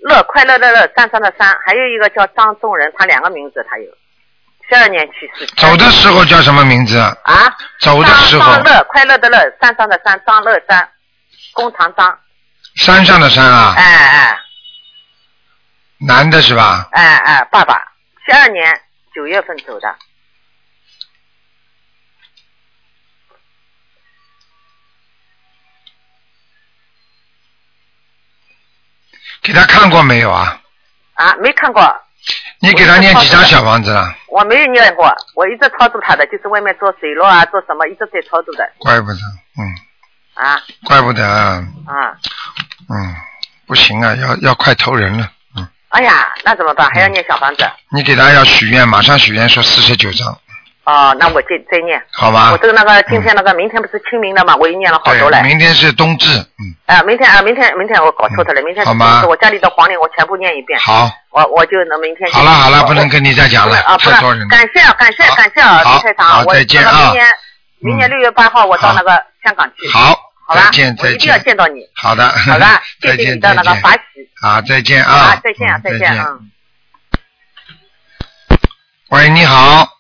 [0.02, 3.84] 乐快乐乐乐山上的山，还有一个叫张仲仁，他两个名字他有。
[4.68, 5.46] 七二年去世。
[5.56, 7.16] 走的时候叫什么名字啊？
[7.24, 7.56] 啊？
[7.80, 10.88] 走的时候乐快乐的乐山上的山张乐山，
[11.52, 12.18] 工长张。
[12.76, 14.40] 山上的山啊，哎哎
[16.06, 16.88] 男的是吧？
[16.92, 17.82] 哎哎，爸爸，
[18.24, 18.80] 七二年
[19.14, 19.94] 九月份走的。
[29.52, 30.60] 给他看过没有啊？
[31.14, 31.82] 啊，没看过，
[32.60, 34.14] 你给他念几张小房子了？
[34.28, 39.18] 我没有念过，我一直操作他的，就是外面做水路啊，做什么一直在操作的怪不得，
[39.58, 39.74] 嗯，
[40.34, 42.14] 啊怪不得啊，啊！
[42.88, 43.14] 嗯，
[43.66, 46.88] 不行啊，要要快投人了，嗯，哎呀，那怎么办？
[46.90, 47.68] 还要念小房子？
[47.90, 50.38] 你给他要许愿，马上许愿说四十九张，
[50.90, 52.02] 哦，那我再再念。
[52.10, 52.58] 好吧我？
[52.58, 55.48] 这个那个今天那个明天不是清明了嘛，我也念了好多了对，。
[55.48, 56.26] 明天是冬至，
[56.58, 60.78] 嗯，啊，明天啊，明天明天我搞错的了，明天是冬至我家里的黄历我全部念一遍。
[60.80, 62.28] 好，我我就能明天。
[62.32, 67.26] 好了好了，不能跟你再讲了啊，，不太多人感谢啊感谢感谢啊，好卢台长，好我再见啊明年
[67.78, 69.10] 明年嗯六月八号我到那个
[69.44, 69.88] 香港去。
[69.92, 70.14] 好，
[70.48, 70.96] 好吧再见？
[70.96, 71.80] 再我一定要见见到你。
[71.94, 74.00] 好的，好吧， 谢再见谢你的那再见个法喜。
[74.42, 75.12] 啊，再见啊！
[75.12, 76.38] 啊，再见啊，嗯再见啊。
[79.10, 79.99] 喂，你好。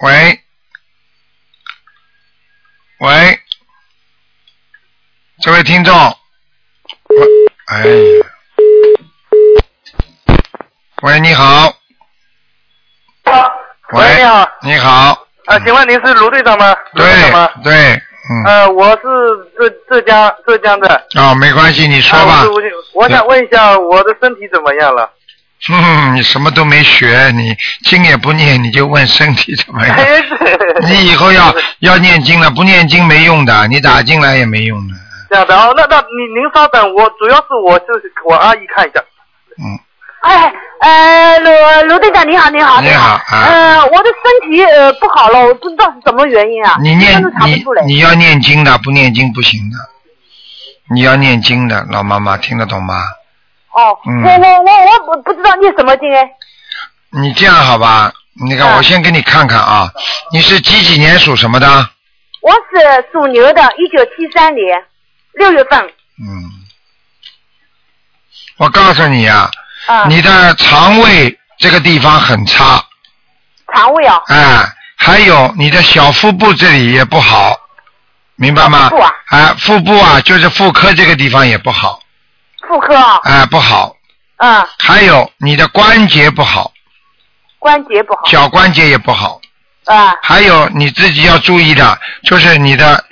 [0.00, 0.40] 喂。
[2.98, 3.40] 喂。
[5.40, 5.94] 这位听众。
[7.08, 7.26] 喂，
[7.66, 8.26] 哎呀。
[11.02, 11.72] 喂，你好。
[13.92, 15.26] 喂，你好，你好。
[15.46, 16.74] 啊，请问您是卢队长吗？
[16.94, 17.50] 对长吗？
[17.62, 18.44] 对，嗯。
[18.46, 19.02] 呃，我是
[19.58, 21.06] 浙浙江浙江的。
[21.16, 22.42] 哦，没关系，你说吧
[22.94, 25.12] 我想问一下，我的身体怎么样了？
[25.70, 29.96] 嗯，你什么都没学，你经也不念，你就问身体怎么样？
[30.82, 34.94] 你以后要要念经了，不念经没用的，你打进来也没用的。
[35.30, 39.00] 这样的哦，那那您您稍等，我主要是我就是我阿姨看一下。
[39.56, 39.78] 嗯，
[40.20, 41.50] 哎，呃，卢
[41.88, 47.64] 卢队长你好，你好，你好啊呃，我的身体呃不好了，我不知道是什么原因啊，你念你。
[47.86, 49.78] 你要念经的，不念经不行的。
[50.94, 53.00] 你要念经的，老妈妈听得懂吗？
[53.74, 54.22] 哦，嗯。
[54.22, 56.30] 我我我我不不知道念什么经哎，
[57.10, 58.12] 你这样好吧？
[58.48, 58.76] 那个，啊。
[58.76, 59.90] 我先给你看看啊，
[60.32, 61.66] 你是几几年属什么的？
[62.40, 64.84] 我是属牛的，一九七三年
[65.34, 65.80] 六月份。
[65.80, 66.50] 嗯，
[68.58, 69.50] 我告诉你啊，
[69.86, 72.84] 啊，你的肠胃这个地方很差，
[73.74, 74.62] 肠胃啊，哎，
[74.96, 77.56] 还有你的小腹部这里也不好，
[78.36, 78.90] 明白吗？
[78.90, 79.12] 腹部啊。
[79.30, 81.98] 哎，腹部啊，就是妇科这个地方也不好，
[82.68, 82.94] 妇科。
[82.96, 83.96] 啊，哎，不好。
[84.36, 86.72] 嗯，还有你的关节不好，
[87.58, 88.22] 关节不好。
[88.26, 89.40] 脚关节也不好。
[89.86, 93.04] 啊，还有你自己要注意的，就是你的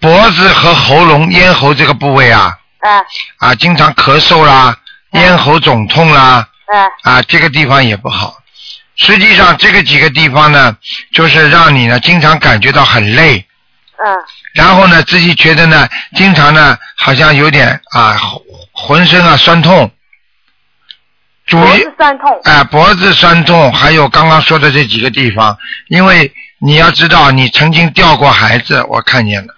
[0.00, 3.02] 脖子和喉咙、咽喉这个部位啊，啊
[3.38, 4.76] 啊，经常咳嗽啦，
[5.12, 8.36] 咽喉肿痛啦，啊啊，这个地方也不好。
[8.96, 10.76] 实际上，这个几个地方呢，
[11.12, 13.46] 就是让你呢经常感觉到很累，
[14.04, 14.16] 嗯
[14.54, 15.86] 然后呢自己觉得呢，
[16.16, 18.16] 经常呢好像有点啊
[18.72, 19.90] 浑身啊酸痛。
[21.46, 29.54] 脖子，酸痛，哎、脖子酸痛，还有刚刚说的这几个地方，因为你要知道，你曾经掉过孩子，我看见了。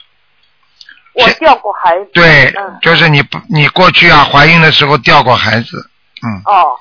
[1.13, 5.89] 我掉过孩子，对，嗯就是你不，你过去啊怀孕的时候掉过孩子，
[6.27, 6.75] 嗯，哦，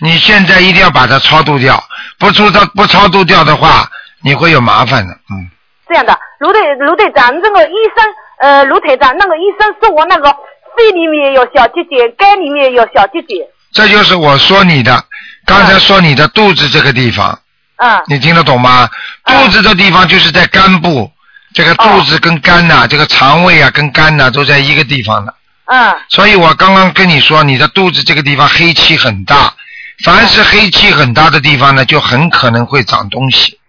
[0.00, 1.82] 你现在一定要把它超度掉，
[2.18, 3.90] 不出超不超度掉的话，
[4.20, 5.50] 你会有麻烦的，嗯。
[5.94, 8.04] 这样的，卢队卢队长，这个医生
[8.40, 10.28] 呃卢队长，那个医生说我那个
[10.76, 15.04] 肺里面有小结节，肝里面有小结节，这就是我说你的，
[15.46, 17.38] 刚才说你的肚子这个地方，
[17.76, 18.02] 嗯。
[18.08, 18.90] 你听得懂吗？
[19.22, 19.36] 嗯。
[19.44, 21.08] 肚子的地方就是在肝部，
[21.54, 25.32] 这个肚子跟肝呐、这个肠胃啊跟肝呐、都在一个地方的。
[25.66, 25.94] 嗯。
[26.08, 29.54] 所以我刚刚跟你说，你的肚子这个地方黑气很大，
[30.04, 33.60] 凡是黑气很大的地方呢，就很可能会长东西，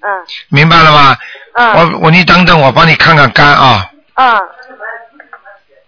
[0.00, 0.08] 嗯。
[0.48, 1.14] 明白了吗？
[1.60, 3.90] 嗯我我你等等，我帮你看看肝啊。
[4.14, 4.40] 嗯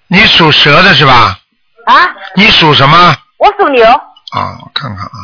[0.09, 1.39] 你属蛇的是吧？
[1.87, 1.95] 啊，
[2.35, 3.17] 你属什么？
[3.39, 5.19] 我属牛，啊，我看看啊。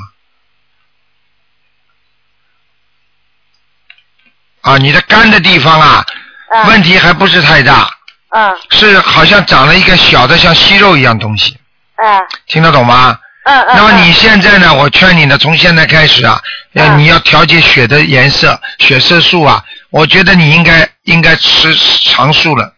[4.63, 6.05] 啊，你的肝的地方啊，
[6.51, 7.91] 嗯问题还不是太大，
[8.31, 11.59] 嗯是好像长了一个小的像息肉一样东西，
[11.97, 13.19] 嗯听得懂吗？
[13.45, 14.73] 嗯嗯，那么你现在呢？
[14.75, 16.41] 我劝你呢，从现在开始啊，
[16.75, 22.75] 呃，嗯你要调节血的颜色，血色素啊，我觉得你应该应该吃长素了。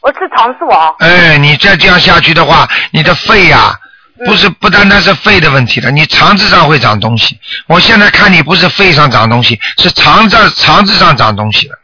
[0.00, 3.78] 我吃长素啊，哎，你再这样下去的话，你的肺呀、
[4.18, 4.26] 嗯。
[4.26, 7.38] 不是不单单是肺的问题了，你肠子上会长东西。
[7.66, 11.78] 我现在看你不是肺上长东西，是肠子肠子上长东西了。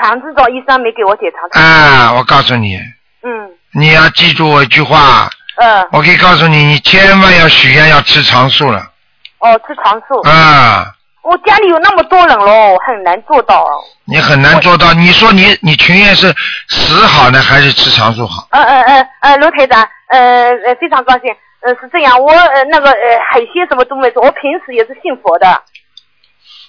[0.00, 2.76] 肠子找医生没给我检查，啊，我告诉你，
[3.22, 3.50] 嗯。
[3.72, 5.88] 你要记住我一句话，嗯。
[5.90, 8.92] 我可以告诉你，你千万要许愿要吃长素了。
[9.40, 13.66] 哦吃长素，啊，我家里有那么多人喽，我很难做到。
[14.04, 14.92] 你很难做到。
[14.92, 16.28] 你说你你情愿是
[16.68, 18.46] 死好呢，还是吃长寿好？
[18.50, 21.34] 呃呃呃呃，卢台长，呃呃，非常高兴。
[21.60, 25.46] 呃，是这样，我呃那个呃海鲜什么都没做，我平时也是信佛的。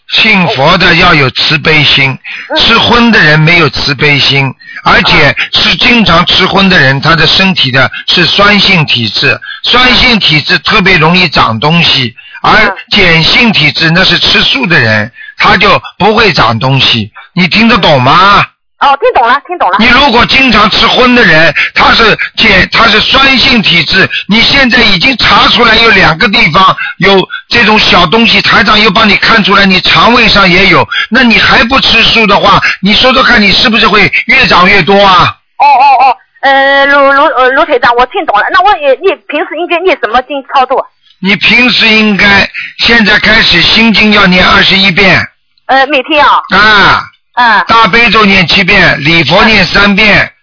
[0.09, 2.11] 信佛的要有慈悲心，
[2.49, 17.11] 嗯吃荤的人没有慈悲心，而且是经常吃荤的人，他的身体的是酸性体质，酸性体质特别容易长东西，而嗯碱性体质那是吃素的人，他就不会长东西。
[17.33, 18.45] 你听得懂吗？
[18.79, 19.77] 哦，听懂了，听懂了。
[19.79, 35.35] 你如果经常吃荤的人，他是碱，他是酸性体质，你现在已经查出来有两个地方有这种小东西，台长又帮你看出来，你肠胃上也有，那你还不吃素的话，你说说看，你是不是会越长越多啊？
[35.57, 38.45] 哦哦哦，呃，卢卢呃卢台长，我听懂了。
[38.51, 40.85] 那我也你平时应该念什么经操作？
[41.21, 42.47] 你平时应该
[42.79, 45.25] 现在开始心经要念二十一遍
[45.67, 47.03] 呃，每天啊，啊，
[47.35, 50.33] 啊，大悲咒念七遍，礼佛念三遍，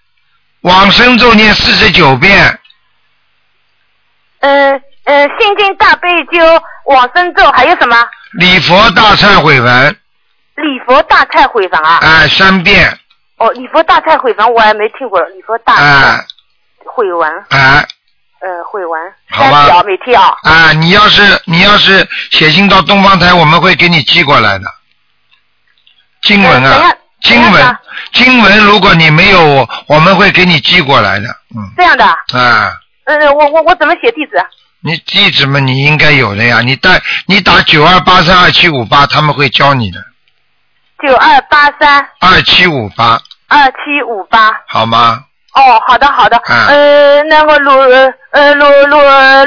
[0.60, 2.58] 往生咒念四十九遍，
[4.40, 7.96] 嗯嗯，心经大悲咒、往生咒还有什么？
[8.32, 9.96] 礼佛大忏悔文，
[10.56, 11.98] 礼佛大忏悔文啊？
[12.02, 12.98] 哎、三遍，
[13.38, 16.24] 哦，礼佛大忏悔文我还没听过，礼佛大哎、
[16.84, 17.86] 悔文，哎、
[18.40, 19.00] 呃，悔文。
[19.30, 19.62] 好吧。
[19.62, 20.34] 三条每天啊。
[20.42, 24.64] 啊，你要是你要是写信到东方台，我们会给你寄过来的。
[26.22, 27.78] 经文啊经文，
[28.12, 31.28] 经文，如果你没有，我们会给你寄过来的。
[31.54, 32.72] 嗯，这样的，啊，
[33.04, 34.32] 嗯，我我我怎么写地址？
[34.80, 36.60] 你地址嘛，你应该有的呀。
[36.60, 40.00] 你带你打九二八三二七五八，他们会教你的。
[41.06, 44.50] 九二八三二七五八，二七五八。
[44.66, 45.22] 好吗？
[45.54, 46.40] 哦，好的好的。
[46.46, 47.72] 嗯呃，那个卢
[48.32, 48.98] 呃卢卢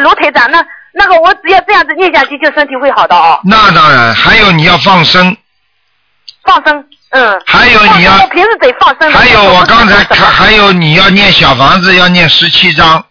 [0.03, 3.37] 卢台长，那那个我只要这样子念下去，就身体会好的哦。
[3.43, 5.35] 那当然，还有你要放生，
[6.45, 7.41] 放生，嗯。
[7.45, 9.11] 还有你要我平时得放生。
[9.11, 13.03] 还有我刚才看，还有你要念小房子，要念十七章。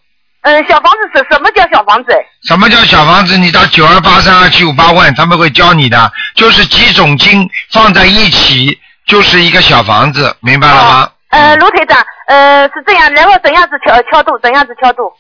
[0.43, 2.13] 嗯，小房子是什么叫小房子？
[2.47, 3.39] 什么叫小房子？
[3.39, 11.11] 你打九二八三二七五八问，他们会教你的，就是几种经放在一起，就是一个小房子，明白了吗？
[11.31, 14.39] 呃，卢台长，呃，是这样，然后怎样子敲敲度？
[14.43, 15.11] 怎样子敲度？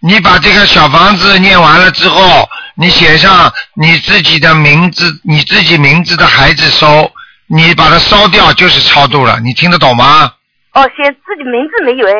[0.00, 7.08] 你把这个小房子念完了之后，你写上你自己的名字，你自己名字的孩子收，
[7.46, 10.32] 你把它烧掉就是超度了，你听得懂吗？
[10.74, 12.12] 哦，写自己名字没有哎？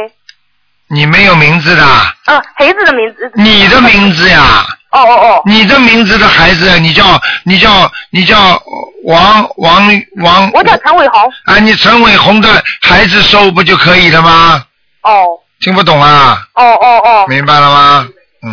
[0.89, 1.83] 你没有名字的，
[2.27, 3.33] 哦，孩子的名字。
[3.35, 5.43] 你的名字呀，哦哦哦。
[5.47, 8.63] 你的名字的孩子，你叫你叫你叫
[9.05, 9.89] 王王
[10.23, 10.51] 王。
[10.53, 11.33] 我叫陈伟红。
[11.47, 14.63] 啊，你陈伟红的孩子收不就可以了吗？
[15.03, 15.25] 哦
[15.61, 16.39] 听不懂啊？
[16.55, 17.27] 哦哦哦。
[17.29, 18.09] 明白了吗？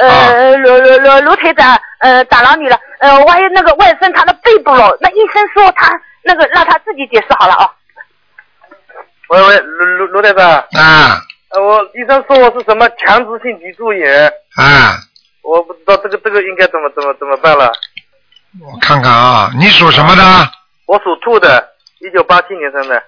[0.00, 7.70] 呃，卢卢卢卢台长，呃，打扰你了，呃，我还有那个外甥他的背部了，那医生说他那个让他自己解释好了哦。
[9.28, 14.26] 喂喂，卢卢卢台长，啊呃，我医生说我是什么强直性脊柱炎，
[14.56, 14.98] 啊，
[15.42, 17.70] 我不知道这个这个应该怎么怎么怎么办了。
[18.60, 20.22] 我看看啊，你属什么的？
[20.86, 23.02] 我属兔的，一九八七年生的。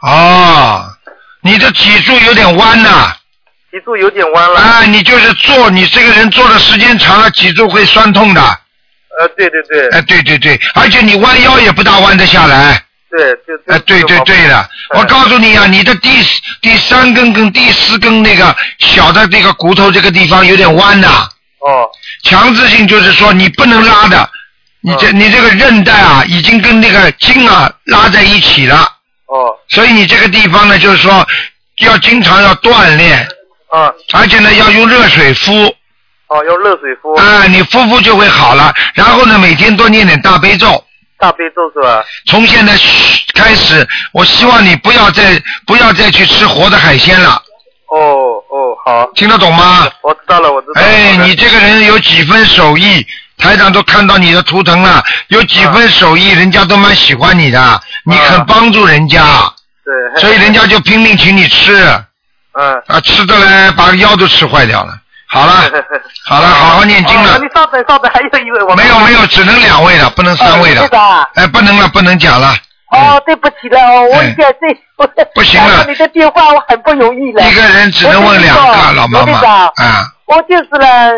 [0.00, 0.84] 哦，
[1.42, 3.14] 你的脊柱有点弯呐、
[3.72, 4.60] 脊柱有点弯了。
[4.60, 8.42] 啊，你就是坐，你这个人坐的时间长了，脊柱会酸痛的。
[8.42, 9.88] 呃，对对对。
[9.88, 12.84] 哎，对对对，而且你弯腰也不大弯得下来。
[13.10, 16.10] 对，就哎，对对对的，我告诉你啊，你的第
[16.60, 21.08] 第三根跟第四根那个小的这个骨头这个地方有点弯的。
[21.08, 21.88] 哦。
[22.24, 24.28] 强制性就是说你不能拉的，
[24.82, 28.76] 你这你这个韧带啊，已经跟那个筋啊拉在一起了。
[29.28, 29.56] 哦。
[29.70, 31.26] 所以你这个地方呢，就是说
[31.78, 33.26] 要经常要锻炼。
[33.72, 33.92] 啊。
[34.12, 35.52] 而且呢，要用热水敷。
[36.28, 37.12] 哦，用热水敷。
[37.14, 38.72] 啊，你敷敷就会好了。
[38.94, 40.82] 然后呢，每天多念点大悲咒。
[41.18, 42.02] 大悲咒是吧？
[42.26, 42.72] 从现在
[43.34, 47.40] 开始，我希望你不要再不要再去吃活的海鲜了。
[47.94, 49.10] 哦哦，好。
[49.14, 49.86] 听得懂吗？
[50.02, 50.86] 我知道了，我知道了。
[50.86, 53.06] 哎，你这个人有几分手艺，
[53.36, 59.22] 台长都看到你的图腾了，有几分手艺，人家都蛮喜欢你的，你肯帮助人家，
[59.84, 60.20] 对。
[60.22, 61.86] 所以人家就拼命请你吃。
[62.54, 62.82] 嗯。
[62.86, 64.94] 啊，吃的嘞，把腰都吃坏掉了。
[65.26, 65.52] 好了，
[66.26, 67.38] 好了，好好念经了哦。
[67.40, 68.74] 你稍等稍等，还有一位我。
[68.74, 70.88] 没有没有，只能两位了，不能三位了哦台。
[70.88, 72.54] 长啊哎，不能了，不能讲了。
[72.90, 77.42] 哦，对不起了，哦，我现在这我哎不行了你的电话我很不容易了。
[77.48, 79.38] 一个人只能问两个，老妈妈。
[79.40, 81.10] 啊，我就是了，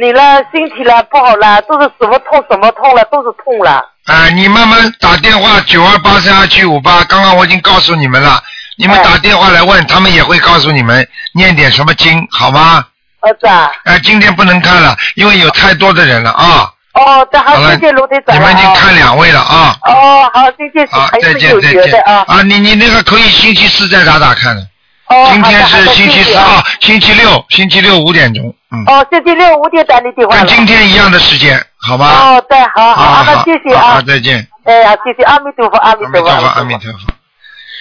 [0.00, 3.82] 你了身体了不好了，都是什么痛什么痛了，都是痛了。
[4.06, 8.40] 啊，你慢慢打电话九二八三二七五八，刚刚我已经告诉你们了，
[8.78, 12.84] 你们打电话来问，他们也会告诉你们念点什么经，好吗？
[13.20, 13.70] 儿子啊。
[13.84, 16.70] 哎，今天不能看了，因为有太多的人了啊。
[16.94, 19.76] 哦，这好，谢谢卢队长你们已经啊看两位了啊。
[19.82, 22.24] 哦，好，谢谢，好，还再见再见啊。
[22.26, 22.42] 啊！
[22.42, 24.62] 你你那个可以星期四再打打看的。
[25.08, 30.36] 哦，今天是星期四啊啊，星期六，星期六五点钟，嗯，哦，星期六五点打你电话。
[30.36, 32.06] 跟今天一样的时间，好吧？
[32.06, 34.02] 哦，对，好好，好那谢谢啊好好，。
[34.02, 34.46] 再见。
[34.64, 35.76] 哎呀，谢谢阿弥陀佛。
[35.76, 36.98] 阿弥陀佛，阿弥陀佛。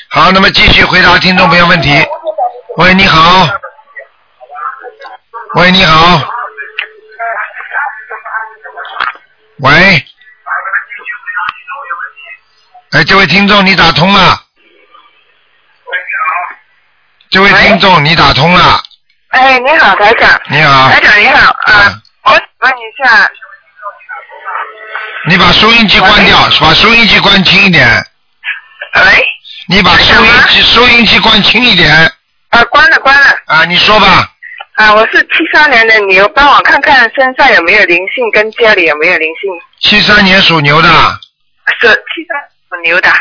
[0.09, 1.89] 好，那么继续回答听众朋友问题。
[2.77, 3.47] 喂，你好。
[5.55, 6.21] 喂，你好。
[9.59, 9.71] 喂。
[12.91, 14.41] 哎，这位听众，你打通了。
[17.29, 18.81] 这位听众，你打通了。
[19.29, 20.41] 哎，你好，台长。
[20.49, 23.29] 你好台长你好啊，我问一下，
[25.27, 27.85] 你把收音机关掉，把收音机关轻一点。
[28.95, 29.27] 喂。
[29.67, 31.91] 你把收音机收音机关轻一点。
[32.49, 33.27] 啊，关了关了。
[33.47, 34.31] 啊，你说吧。
[34.73, 39.51] 啊，我是七三年的牛，帮我看看身上有没有灵性，跟家里有没有灵性。
[39.79, 40.89] 七三年属牛的，
[41.79, 42.37] 是七三
[42.69, 43.11] 属牛的。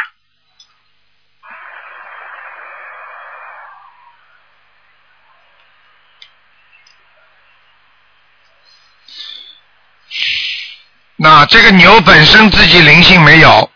[11.16, 13.70] 那这个牛本身自己灵性没有，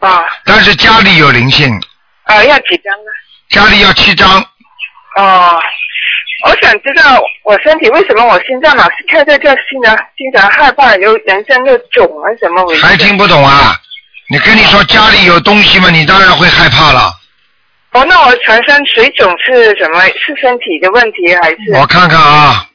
[0.00, 1.80] 啊但是家里有灵性，
[2.30, 3.10] 啊，要几张呢？
[3.48, 4.40] 家里要七张。
[5.16, 5.60] 哦，
[6.46, 12.86] 我想知道我身体为什么我心脏老是跳跳跳，心常经常害怕，有人生又肿啊，怎么回事？
[12.86, 13.74] 还听不懂啊？
[14.28, 17.12] 你跟你说家里有东西嘛，你当然会害怕了。
[17.90, 20.00] 哦，那我全身水肿是什么？
[20.06, 21.56] 是身体的问题还是？
[21.74, 22.68] 我看看啊，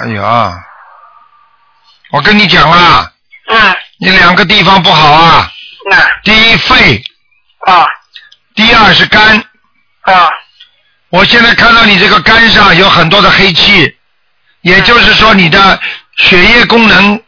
[0.00, 0.62] 哎呀，
[2.12, 3.10] 我跟你讲啦，
[3.46, 5.50] 嗯，你两个地方不好啊。
[5.90, 5.96] 那。
[6.22, 7.02] 第一肺，
[7.66, 7.86] 啊。
[8.54, 9.38] 第二是肝。
[10.02, 10.28] 啊。
[11.10, 13.94] 我现在看到你这个肝上有很多的黑气，
[14.62, 15.78] 也就是说你的
[16.16, 17.20] 血液功能、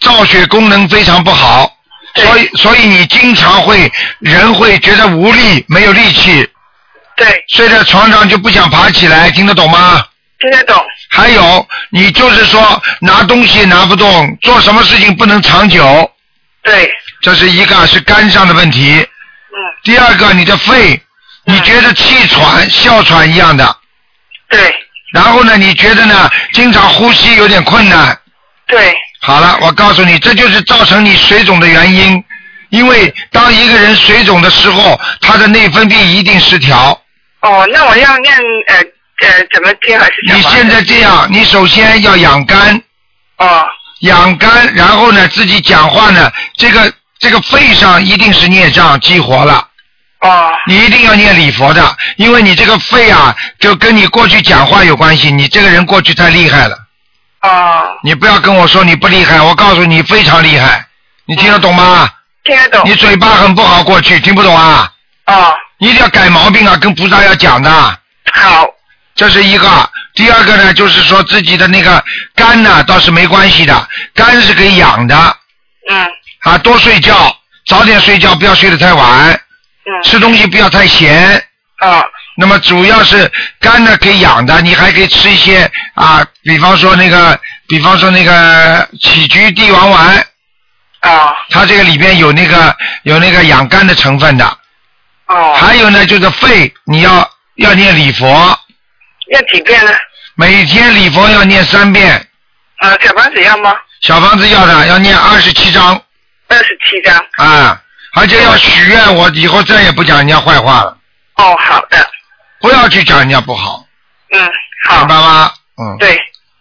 [0.00, 1.70] 造血功能非常不好，
[2.14, 6.48] 所以所以你经常会人会觉得无力，没有力气，
[7.14, 10.02] 对，睡在床上就不想爬起来，听得懂吗？
[10.38, 10.82] 听得懂。
[11.10, 16.10] 还有，你就是说拿东西拿不动，做什么事情不能长久，
[16.66, 16.92] 对，
[17.22, 18.92] 这是一个是肝上的问题。
[18.98, 21.00] 嗯，第二个，你的肺，
[21.44, 23.76] 你觉得气喘、哮喘一样的。
[24.48, 24.74] 对。
[25.12, 28.18] 然后呢，你觉得呢，经常呼吸有点困难。
[28.66, 28.92] 对。
[29.20, 32.22] 好了，我告诉你，这就是造成你水肿的原因。
[32.70, 37.00] 因为当一个人水肿的时候，他的内分泌一定失调。
[37.42, 38.36] 哦，那我要念
[38.66, 38.76] 呃
[39.20, 40.12] 呃怎么听还是？
[40.34, 42.82] 你现在这样，你首先要养肝。
[43.38, 43.64] 哦。
[44.06, 49.68] 养肝，然后呢，自己讲话呢，这个这个肺上一定是孽障激活了。
[50.20, 50.50] 啊。
[50.66, 55.30] 你一定要念礼佛的，因为你这个肺啊，就跟你过去讲话有关系。
[55.30, 56.76] 你这个人过去太厉害了。
[57.40, 57.82] 啊。
[58.02, 60.86] 你不要跟我说你不厉害，我告诉你非常厉害。
[61.26, 62.08] 你听得懂吗？
[62.44, 62.82] 听得懂。
[62.84, 64.90] 你嘴巴很不好，过去听不懂啊？
[65.24, 65.52] 啊。
[65.78, 67.70] 你一定要改毛病啊，跟菩萨要讲的。
[68.32, 68.66] 好。
[69.14, 72.02] 这是一个，第二个呢，就是说自己的那个
[72.34, 75.14] 肝呢倒是没关系的，肝是可以养的。
[75.90, 76.08] 嗯。
[76.40, 77.36] 啊，多睡觉，
[77.66, 79.30] 早点睡觉，不要睡得太晚。
[79.30, 79.92] 嗯。
[80.04, 81.36] 吃东西不要太咸。
[81.80, 82.02] 啊。
[82.38, 87.38] 那么主要是肝呢可以养的，你还可以吃一些啊，比方说那个，
[87.68, 90.26] 比方说那个杞菊地黄丸。
[91.00, 91.34] 啊。
[91.50, 94.58] 它这个里边有那个有那个养肝的成分的。
[95.26, 95.52] 哦。
[95.54, 98.58] 还有呢，就是肺，你要要念礼佛。
[99.32, 99.90] 要几遍呢？
[100.38, 102.14] 每天礼佛要念三遍。
[102.76, 103.74] 啊，小房子要吗？
[104.02, 106.00] 小房子要的，要念二十七章。
[106.48, 107.16] 二十七章。
[107.38, 107.82] 啊，
[108.14, 110.98] 而且要许愿，我以后再也不讲人家坏话了。
[111.36, 112.06] 哦，好的。
[112.60, 113.86] 不要去讲人家不好，
[114.30, 114.52] 嗯，
[114.88, 114.98] 好。
[114.98, 115.50] 明白吗？
[115.78, 115.96] 嗯。
[115.98, 116.18] 对。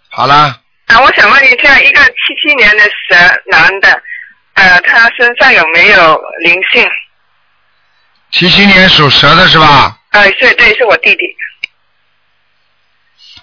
[0.09, 0.57] 好了，
[0.87, 4.01] 啊，我想问一下，一个七七年的蛇男的，
[4.53, 6.89] 呃，他身上有没有灵性？
[8.31, 9.97] 七七年属蛇的是吧？
[10.11, 11.34] 呃，对对，是我弟弟。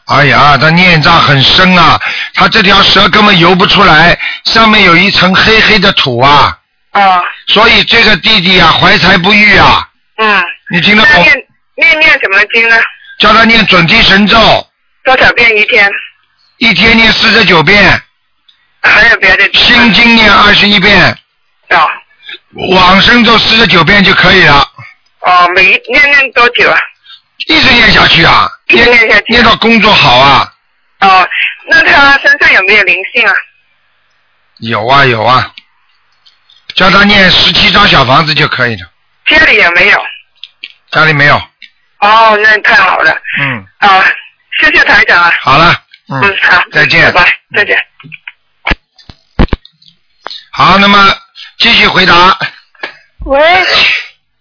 [0.07, 1.99] 哎呀，他孽障很深啊，
[2.35, 6.59] 他这条蛇根本游不出来，上面有一层黑黑的土啊。
[6.91, 7.23] 啊。
[7.47, 9.89] 所以这个弟弟啊，怀才不遇啊。
[10.17, 10.43] 嗯。
[10.71, 11.23] 你听得懂？
[11.23, 11.35] 念
[11.77, 12.77] 念念什么经呢？
[13.21, 14.37] 叫他念准提神咒，
[15.05, 15.89] 多少遍一天？
[16.59, 18.03] 一天念四十九遍。
[18.83, 19.49] 还有别的？
[19.53, 21.01] 心经念二十一遍。
[21.69, 21.87] 啊。
[22.73, 24.69] 往生咒四十九遍就可以了。
[25.21, 26.77] 哦，每一念念多久啊？
[27.49, 29.25] 一直念下去啊，念念下去。
[29.29, 30.53] 念到工作好啊。
[31.01, 31.29] 哦，
[31.68, 33.33] 那他身上有没有灵性啊？
[34.59, 35.53] 有啊有啊，
[36.75, 38.89] 叫他念十七张小房子就可以了。
[39.27, 40.01] 家里也没有？
[40.91, 41.37] 家里没有。
[41.99, 43.11] 哦，那太好了。
[43.41, 44.05] 嗯，啊，
[44.61, 45.33] 谢谢台长啊。
[45.41, 45.73] 好了，
[46.09, 47.12] 嗯，嗯，好，再见。
[47.12, 47.77] 拜拜，再见。
[50.53, 51.16] 好，那么
[51.59, 52.39] 继续回答。
[53.25, 53.41] 喂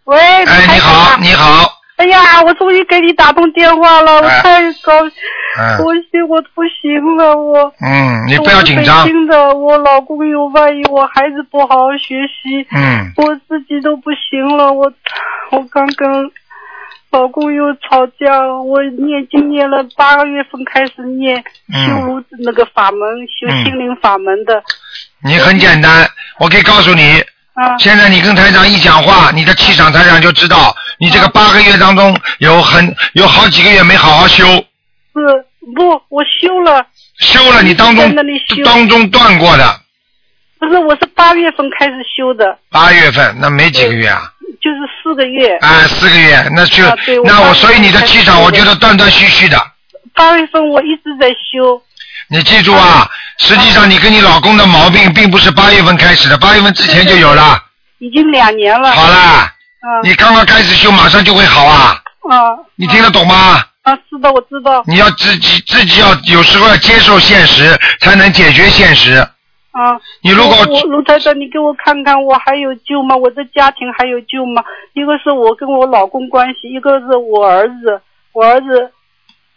[0.03, 4.41] 喂，哎，你好，你好，哎呀，我终于给你打通电话了，我哎。
[4.41, 5.17] 太高兴，
[5.59, 7.71] 嗯我心，我不行了，我。
[7.79, 9.01] 嗯，你不要紧张。
[9.01, 13.13] 我是北京的，我老公又万一我孩子不好好学习，嗯。
[13.17, 14.91] 我自己都不行了，我
[15.51, 16.09] 我刚跟
[17.11, 21.85] 老公又吵架，我念经念了八个月份开始念嗯。
[21.85, 23.63] 修那个法门，修嗯。
[23.63, 24.63] 心灵法门的，
[25.23, 27.23] 你很简单，我可以告诉你，
[27.61, 27.77] 啊。
[27.77, 35.45] 现在你跟台长一讲话，你的气场台长就知道，你这个八个月当中有很有好几个月没好好修，是
[35.75, 36.85] 不我修了，
[37.19, 39.79] 修了你当在中当中断过的，
[40.59, 44.23] 不是我是八月份开始修的，八月份那没几个月啊，
[44.61, 45.55] 就是四个月。
[45.57, 46.83] 啊，四个月，那就、
[47.23, 49.57] 那我所以你的气场，我觉得断断续续的。
[50.13, 51.81] 八月份我一直在修，
[52.31, 53.05] 你记住啊，
[53.39, 57.61] 实际上你跟你老公的毛病并不是八月份开始的，八月份之前就有了。
[57.99, 58.89] 已经两年了。
[58.93, 62.01] 好啦，嗯你刚刚开始修，马上就会好啊！
[62.29, 63.61] 啊你听得懂吗？
[63.83, 64.81] 啊，是的，我知道。
[64.87, 69.15] 你要自己自己要有时候要接受现实，才能解决现实。
[69.71, 70.55] 啊，你如果
[70.85, 73.13] 卢台长，你给我看看，我还有救吗？
[73.15, 74.63] 我的家庭还有救吗？
[74.93, 78.01] 一个是我跟我老公关系，一个是我儿子，
[78.33, 78.91] 我儿子，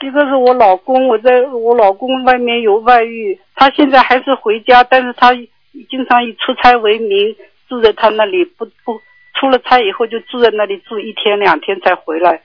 [0.05, 7.35] 一个是我老公，我在我老公外面有外遇，他现在还是回家，但是他经常以出差为名
[7.69, 9.01] 住在他那里，不不
[9.41, 12.43] 出了差以后就住在那里住一天两天才回来，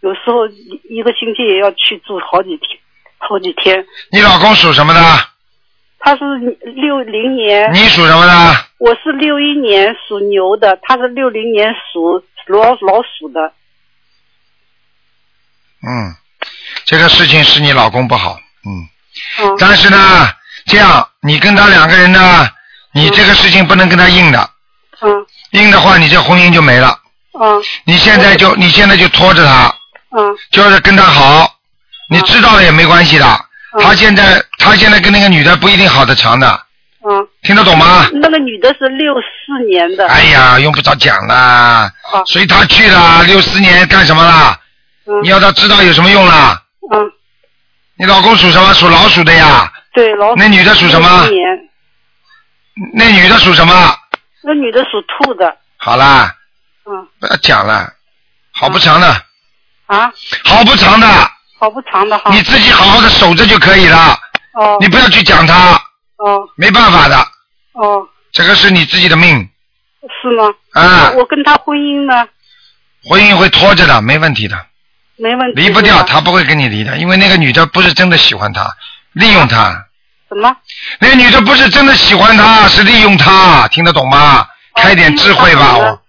[0.00, 2.78] 有时候一一个星期也要去住好几天，
[3.18, 3.86] 好几天。
[4.10, 5.00] 你老公属什么的？
[5.98, 6.24] 他是
[6.74, 8.32] 六零年，你属什么的？
[8.78, 13.52] 我是六一年属牛的，他是六零年属老老鼠的。
[15.82, 16.14] 嗯，
[16.86, 18.88] 这个事情是你老公不好，嗯。
[19.42, 19.56] 嗯。
[19.58, 20.30] 但是呢，
[20.66, 22.48] 这样你跟他两个人呢，
[22.92, 24.50] 你这个事情不能跟他硬的。
[25.00, 25.26] 嗯。
[25.50, 26.96] 硬的话，你这婚姻就没了。
[27.38, 27.60] 嗯。
[27.84, 29.74] 你现在就你现在就拖着他，
[30.16, 30.36] 嗯。
[30.52, 31.56] 就是跟他好，
[32.08, 33.26] 你知道了也没关系的。
[33.80, 36.48] 他现在他现在跟那个女的不一定好的长的，
[37.04, 37.26] 嗯。
[37.42, 38.06] 听得懂吗？
[38.14, 40.06] 那个女的是六四年的。
[40.06, 41.90] 哎呀，用不着讲啦，
[42.26, 44.56] 随他去了，六四年干什么啦？
[45.22, 46.62] 你要他知道有什么用啦？
[46.92, 47.12] 嗯。
[47.98, 48.72] 你老公属什么？
[48.74, 49.72] 属老鼠的呀？
[49.92, 50.36] 对，老鼠。
[50.36, 51.42] 那女的属什么61年
[52.94, 53.96] 那女的属什么？
[54.42, 55.56] 那女的属兔的。
[55.78, 56.34] 好啦，
[56.84, 57.08] 嗯。
[57.18, 57.92] 不要讲了，
[58.52, 59.08] 好不长的，
[59.86, 60.12] 啊。
[60.44, 61.06] 好不长的，
[61.58, 62.30] 好不长的哈。
[62.34, 64.18] 你自己好好的守着就可以了。
[64.54, 64.76] 哦。
[64.80, 65.74] 你不要去讲他，
[66.16, 67.16] 哦没办法的，
[67.72, 69.48] 哦，这个是你自己的命，
[70.22, 70.54] 是吗？
[70.72, 72.28] 啊我跟他婚姻呢，
[73.04, 74.66] 婚姻会拖着的，没问题的，
[75.16, 75.62] 没问题。
[75.62, 78.76] 离不掉，他不会跟你离的，因为那个女的不是真的喜欢他，
[79.12, 79.86] 利用他。
[80.28, 80.56] 什么？
[80.98, 84.40] 那个女的不是真的喜欢他，是利用他，听得懂吗？
[84.40, 84.46] 哦
[84.76, 86.02] 开点智慧吧，我。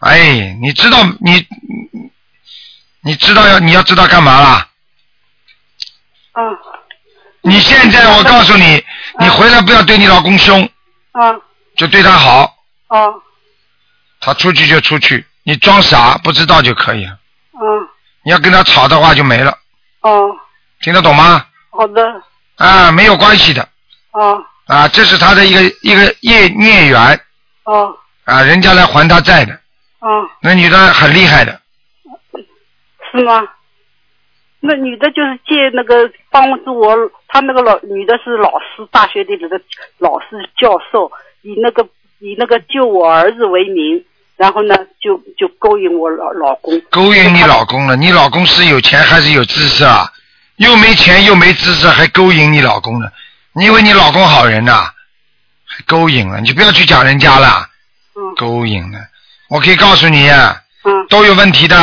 [0.00, 1.34] 哎，你知道你
[1.92, 2.10] 你
[3.02, 4.68] 你知道要你要知道干嘛啦？
[6.32, 6.58] 嗯。
[7.42, 8.84] 你现在我告诉你，
[9.20, 10.68] 你回来不要对你老公凶，
[11.12, 11.40] 嗯
[11.76, 12.56] 就对他好，
[12.88, 13.22] 哦
[14.18, 17.12] 他出去就出去，你装傻不知道就可以了。
[17.52, 17.88] 嗯
[18.26, 19.56] 你要跟他吵的话就没了，
[20.00, 20.36] 哦，
[20.80, 21.46] 听得懂吗？
[21.70, 22.20] 好的。
[22.56, 23.68] 啊，没有关系的。
[24.10, 24.44] 哦。
[24.66, 27.20] 啊，这是他的一个一个业孽缘。
[27.62, 27.96] 哦。
[28.24, 29.52] 啊，人家来还他债的，
[30.00, 31.60] 哦，那女的很厉害的，
[33.12, 33.46] 是吗？
[34.58, 36.96] 那女的就是借那个帮助我，
[37.28, 39.48] 她那个老女的是老师，大学里的
[39.98, 41.12] 老师教授，
[41.42, 44.04] 以那个以那个救我儿子为名，
[44.36, 46.80] 然后呢就就勾引我老老公。
[46.90, 47.96] 勾引你老公了。
[47.96, 50.12] 你老公是有钱还是有知识啊？
[50.56, 53.10] 又没钱又没知识，还勾引你老公呢？
[53.52, 54.90] 你以为你老公好人呐、
[55.66, 57.68] 还勾引了，你就不要去讲人家了。
[58.14, 58.98] 嗯勾引了，
[59.48, 61.76] 我可以告诉你，啊嗯都有问题的，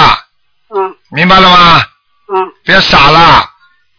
[0.76, 1.84] 嗯明白了吗？
[2.34, 3.49] 嗯不要傻了。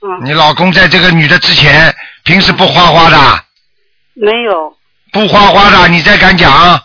[0.02, 1.94] 嗯，你老公在这个女的之前，
[2.24, 3.44] 平时不花花的，
[4.14, 4.76] 没有。
[5.12, 6.80] 不花花的，你再敢讲？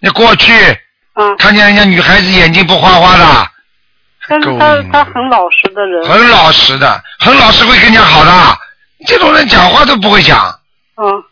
[0.00, 0.52] 你过去，
[1.16, 3.50] 嗯，看见人家女孩子眼睛不花花的，
[4.28, 6.06] 但是他他很老实的人。
[6.08, 8.30] 很老实的，很老实会跟人家好的。
[9.06, 10.48] 这种人讲话都不会讲，
[10.96, 11.24] 嗯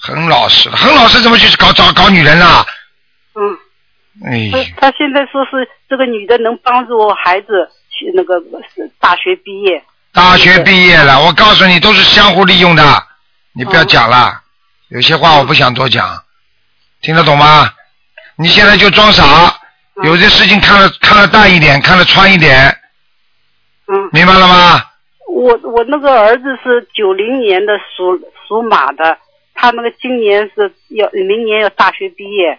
[0.00, 2.64] 很老实的，很老实怎么去搞找搞女人啦？
[3.34, 3.58] 嗯。
[4.24, 8.42] 哎，他他现在说是这个女的能帮助我孩子去那个
[8.98, 9.84] 大学毕业。
[10.14, 13.02] 大学毕业了，我告诉你，都是相互利用的，
[13.52, 14.40] 你不要讲了。
[14.88, 16.22] 有些话我不想多讲，
[17.02, 17.70] 听得懂吗？
[18.38, 19.54] 你现在就装傻，
[20.04, 22.76] 有些事情看得看得淡一点，看得穿一点，
[23.88, 24.82] 嗯，明白了吗？
[25.28, 29.18] 我我那个儿子是九零年的属属马的，
[29.54, 32.50] 他那个今年是要明年要大学毕业，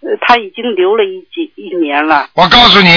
[0.00, 2.28] 呃，他已经留了一几一年了。
[2.34, 2.90] 我告诉你，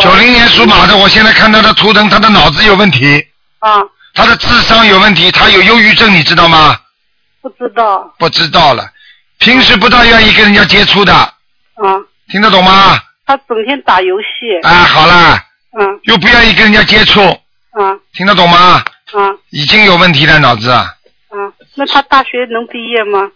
[0.00, 3.24] 九零年属马的，我现在看他的图腾，他的脑子有问题，
[3.60, 3.80] 啊，
[4.14, 6.76] 他的智商有问题，他有忧郁症，你知道吗？
[7.40, 8.88] 不知道不知道了，
[9.38, 11.31] 平时不大愿意跟人家接触的，
[11.86, 12.98] 啊，听得懂吗？
[13.26, 14.26] 他整天打游戏。
[14.62, 15.36] 啊，好了，
[15.78, 18.84] 嗯又不愿意跟人家接触，啊听得懂吗？
[19.12, 20.70] 啊已经有问题了，脑子。
[20.70, 20.88] 啊，
[21.74, 23.30] 那他大学能毕业吗？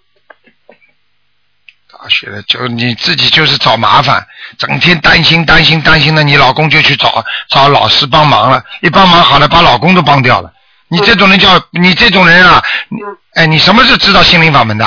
[1.91, 4.27] 大学的就你自己就是找麻烦，
[4.59, 10.53] 整天担心担心担心的，你老公就去找找老师帮忙了，一帮忙好了，把老公都帮掉了。
[10.89, 12.99] 你这种人叫你这种人啊，你
[13.35, 14.85] 哎，你什么时候知道心灵法门的？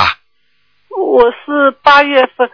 [0.95, 2.49] 我是八月份，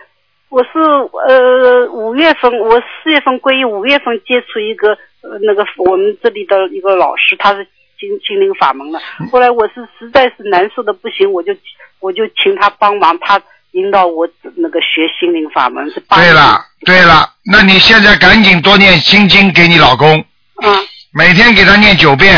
[0.55, 7.67] 我是呃五月份，我四月份皈依，五月份接触一个呃那个我们这里的一个老师，他是
[7.99, 8.97] 心心灵法门的。
[9.19, 11.53] 嗯后来我是实在是难受的不行，我就
[11.99, 13.41] 我就请他帮忙，他
[13.71, 14.25] 引导我
[14.55, 20.17] 那个学心灵法门是八对了，对了，那你现在赶紧多念心经给你老公，
[20.63, 20.71] 啊
[21.11, 22.33] 每天给他念九遍，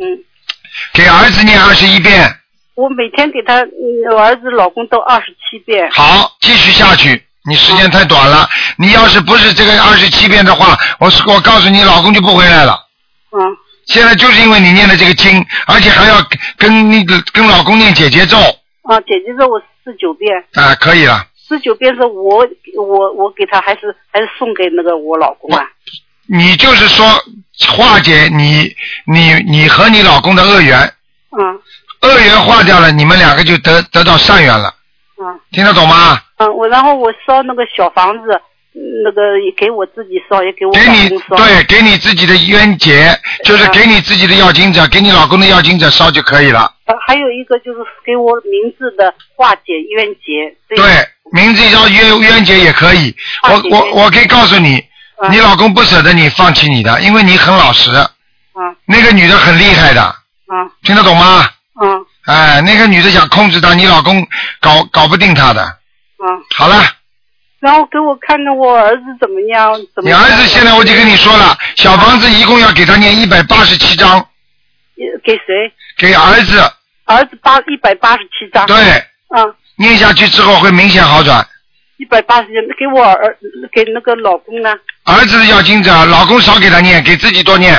[0.00, 0.06] 嗯，
[0.94, 2.22] 给儿子念二十一遍，
[2.76, 5.90] 我每天给他嗯我儿子老公都二十七遍。
[5.90, 7.24] 好，继续下去。
[7.48, 12.78] 你时间太短了，你要是不是这个二十七遍的话，我是我告诉你，老公就不回来了。
[13.32, 13.40] 嗯。
[13.86, 16.16] 现在就是因为你念的这个经，而且还要
[16.58, 18.36] 跟那个跟老公念姐姐咒，
[18.82, 21.24] 啊，姐姐咒我四九遍，啊，可以了。
[21.48, 22.46] 四九遍是我
[22.76, 25.64] 我我给他还是还是送给那个我老公啊？
[26.26, 27.06] 你就是说
[27.66, 28.70] 化解你
[29.06, 30.78] 你你和你老公的恶缘，
[31.30, 31.58] 嗯
[32.02, 34.74] 恶缘化掉了，你们两个就得得到善缘了，
[35.18, 36.20] 嗯听得懂吗？
[36.38, 38.32] 嗯，我然后我烧那个小房子，
[38.74, 41.36] 嗯那个也给我自己烧，也给我给你烧。
[41.36, 46.72] 对，给你自己的冤结，就是给你自己的要经者，给你老公的要经者烧就可以了。
[46.86, 50.56] 呃还有一个就是给我名字的化解冤结。
[50.68, 53.14] 这个对，名字叫冤冤结也可以。
[53.42, 54.76] 我我我可以告诉你，
[55.22, 57.90] 嗯你老公不舍得你放弃你的，因为你很老实。
[57.90, 60.14] 嗯那个女的很厉害的，
[60.52, 61.48] 嗯听得懂吗？
[61.80, 64.26] 嗯哎，那个女的想控制他，你老公
[64.60, 65.76] 搞搞不定她的。
[66.18, 66.44] 嗯。
[66.56, 66.82] 好了，
[67.60, 69.72] 然后给我看看我儿子怎么样？
[69.94, 70.20] 怎么样？
[70.20, 75.72] 你儿子现在我就跟你说了，小房子一共要给他念一百八十七章，呃给谁？
[75.96, 76.60] 给儿子
[77.04, 78.66] 儿子八一百八十七张。
[78.66, 78.76] 对。
[79.30, 81.46] 嗯，念下去之后会明显好转。
[81.98, 82.48] 一百八十
[82.78, 83.36] 给我儿
[83.72, 84.74] 给那个老公呢？
[85.04, 87.74] 儿子要经者，老公少给他念，给自己多念，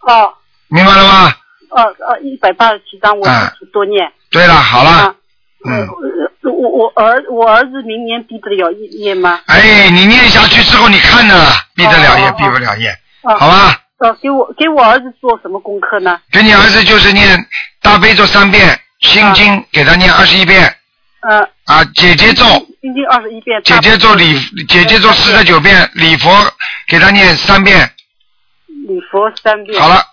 [0.00, 0.32] 哦
[0.68, 1.34] 明白了吗？
[1.70, 4.12] 哦哦，一百八十七张，我啊自己多念。
[4.30, 5.14] 对了，好了，啊
[5.68, 5.86] 嗯，
[6.42, 9.40] 呃我我儿我儿子明年毕得了业吗？
[9.46, 12.88] 哎，你念下去之后，你看着了，毕得了业，毕不了业，
[13.22, 13.78] 啊好吧？
[13.98, 16.20] 呃，给我给我儿子做什么功课呢？
[16.32, 17.38] 给你儿子就是念
[17.80, 20.74] 大悲咒三遍，心经给他念二十一遍，
[21.20, 22.44] 呃，啊，姐姐咒，
[22.80, 24.38] 心经二十一遍，姐姐咒礼
[24.68, 26.30] 姐姐咒四十九遍，礼佛
[26.88, 27.88] 给他念三遍，
[28.88, 29.80] 礼佛三遍。
[29.80, 29.96] 好了。
[29.96, 30.06] 嗯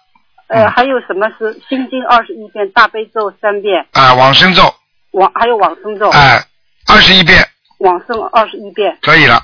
[0.49, 4.63] 呃，还有什么是心经二十一遍，大悲咒三遍，啊，往生咒，
[5.11, 6.09] 往还有往生咒。
[6.09, 6.43] 哎，
[6.87, 7.47] 二十一遍
[7.79, 9.41] 往生二十一遍，可以了，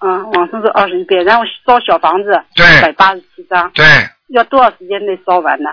[0.00, 3.84] 嗯，往生咒二十一遍，然后烧小房子，对一百八十七张，对。
[4.28, 5.68] 要多少时间内烧完呢？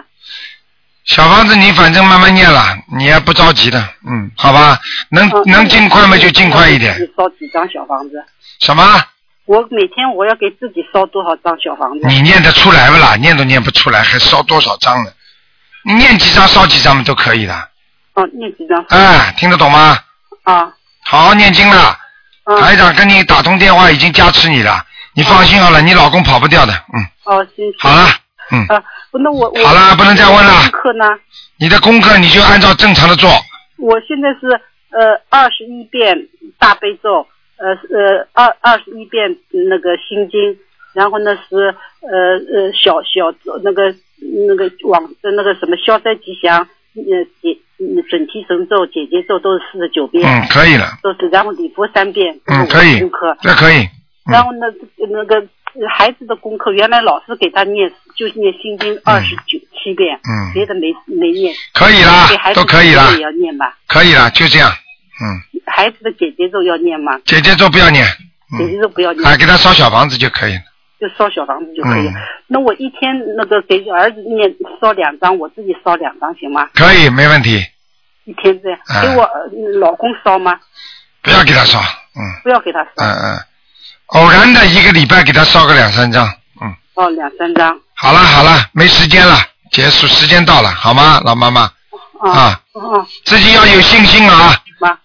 [1.06, 2.62] 小房子你反正慢慢念了，
[2.98, 4.78] 你也不着急的，嗯，好吧，
[5.10, 6.94] 能、能尽快嘛就尽快一点。
[7.18, 8.24] 烧几张小房子？
[8.60, 8.84] 什么？
[9.46, 12.06] 我每天我要给自己烧多少张小房子？
[12.08, 13.16] 你念得出来不啦？
[13.16, 15.12] 念都念不出来，还烧多少张呢？
[15.86, 17.70] 你念几张烧几张嘛都可以的。
[18.14, 18.84] 哦，念几张？
[18.90, 19.98] 哎，听得懂吗？
[20.44, 20.74] 啊。
[21.04, 21.98] 好好念经了。
[22.60, 24.84] 台长跟你打通电话已经加持你了，
[25.14, 27.06] 你放心好了，你老公跑不掉的，嗯。
[27.24, 27.74] 哦，行。
[27.80, 28.08] 好了，
[28.52, 28.66] 嗯。
[28.68, 31.06] 啊，不，那我我好了不能再问了功课呢？
[31.58, 33.30] 你的功课你就按照正常的做，
[33.78, 34.48] 我现在是
[34.90, 36.18] 呃二十一遍
[36.58, 39.38] 大悲咒，呃呃二二十一遍
[39.70, 40.58] 那个心经，
[40.94, 41.56] 然后呢是
[42.02, 43.32] 呃呃小小
[43.64, 43.94] 那个
[44.48, 53.88] 那个往那个什么消灾吉祥，呃解嗯准提神咒、姐姐咒都是四十九遍，嗯，可以了，都是然后礼佛三遍，嗯，可以功课，，这可以，
[54.30, 54.68] 然后那
[55.10, 55.42] 那个
[55.90, 60.52] 孩子的功课，原来老师给他念就念心经二十九七遍，嗯。
[60.54, 63.06] 别的没没念，可以啦都可以啦。
[63.08, 63.78] 姐姐也要念吧。
[63.88, 67.18] 可以啦，就这样，嗯，孩子的姐姐咒要念吗？
[67.26, 68.06] 姐姐咒不要念，
[68.58, 70.62] 姐姐咒不要念，啊，给他烧小房子就可以了，
[71.02, 72.08] 就烧小房子就可以。
[72.08, 72.14] 嗯。
[72.46, 76.70] 那我一天那个给儿子念烧两张，我自己烧两张行吗？
[76.76, 77.60] 可以，没问题，
[78.26, 79.02] 一天这样，嗯。
[79.02, 79.50] 给我呃
[79.80, 80.60] 老公烧吗？
[81.24, 82.22] 不要给他烧，嗯。
[82.44, 83.40] 不要给他烧，嗯嗯，
[84.08, 86.28] 偶然的一个礼拜给他烧个两三张，
[86.62, 87.80] 嗯，哦，两三张。
[87.96, 89.36] 好了好了，没时间了，
[89.72, 91.62] 结束，时间到了，好吗，老妈妈？
[92.22, 93.06] 啊，哦。
[93.26, 94.96] 自己要有信心啊，妈，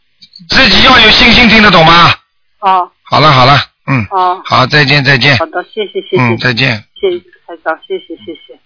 [0.51, 2.13] 自己要有信心，听得懂吗？
[2.61, 2.91] 哦。
[3.09, 3.57] 好了好了，
[3.89, 6.85] 嗯，好，好，再见再见好，的，谢谢谢谢，嗯，再见。
[7.01, 8.59] 谢谢台长，谢谢谢谢。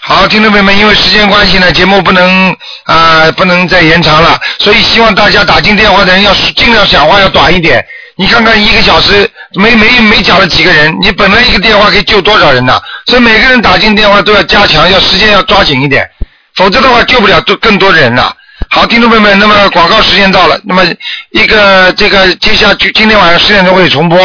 [0.00, 2.50] 好，听众朋友们，因为时间关系呢，节目不能
[2.84, 7.86] 啊、呃不能再延长了，所以希望大家打进电话的人要尽量讲话要短一点。
[8.16, 12.80] 你看看一个小时没没没讲了几个人，你本来一个电话可以救多少人呢？
[13.04, 16.08] 所以每个人打进电话都要加强，要时间要抓紧一点，
[16.54, 18.34] 否则的话救不了多更多的人了。
[18.70, 20.84] 好听众朋友们那么广告时间到了那么
[21.30, 24.18] 一个这个接下去今天晚上十点钟会重播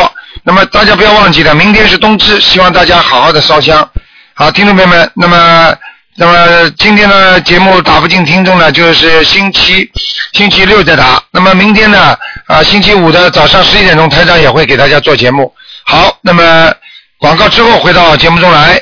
[0.44, 3.88] 那么大家不要忘记了明天是冬至希望大家好好的烧香。
[4.34, 5.76] 好听众朋友们那么
[6.16, 9.90] 那么今天的节目打不进听众呢就是星期
[10.34, 11.22] 星期六再打。
[11.32, 12.16] 那么明天呢
[12.46, 15.54] 啊星期五的早上十一点钟台长也会给大家做节目。
[15.84, 16.72] 好那么
[17.18, 18.80] 广告之后回到节目中来。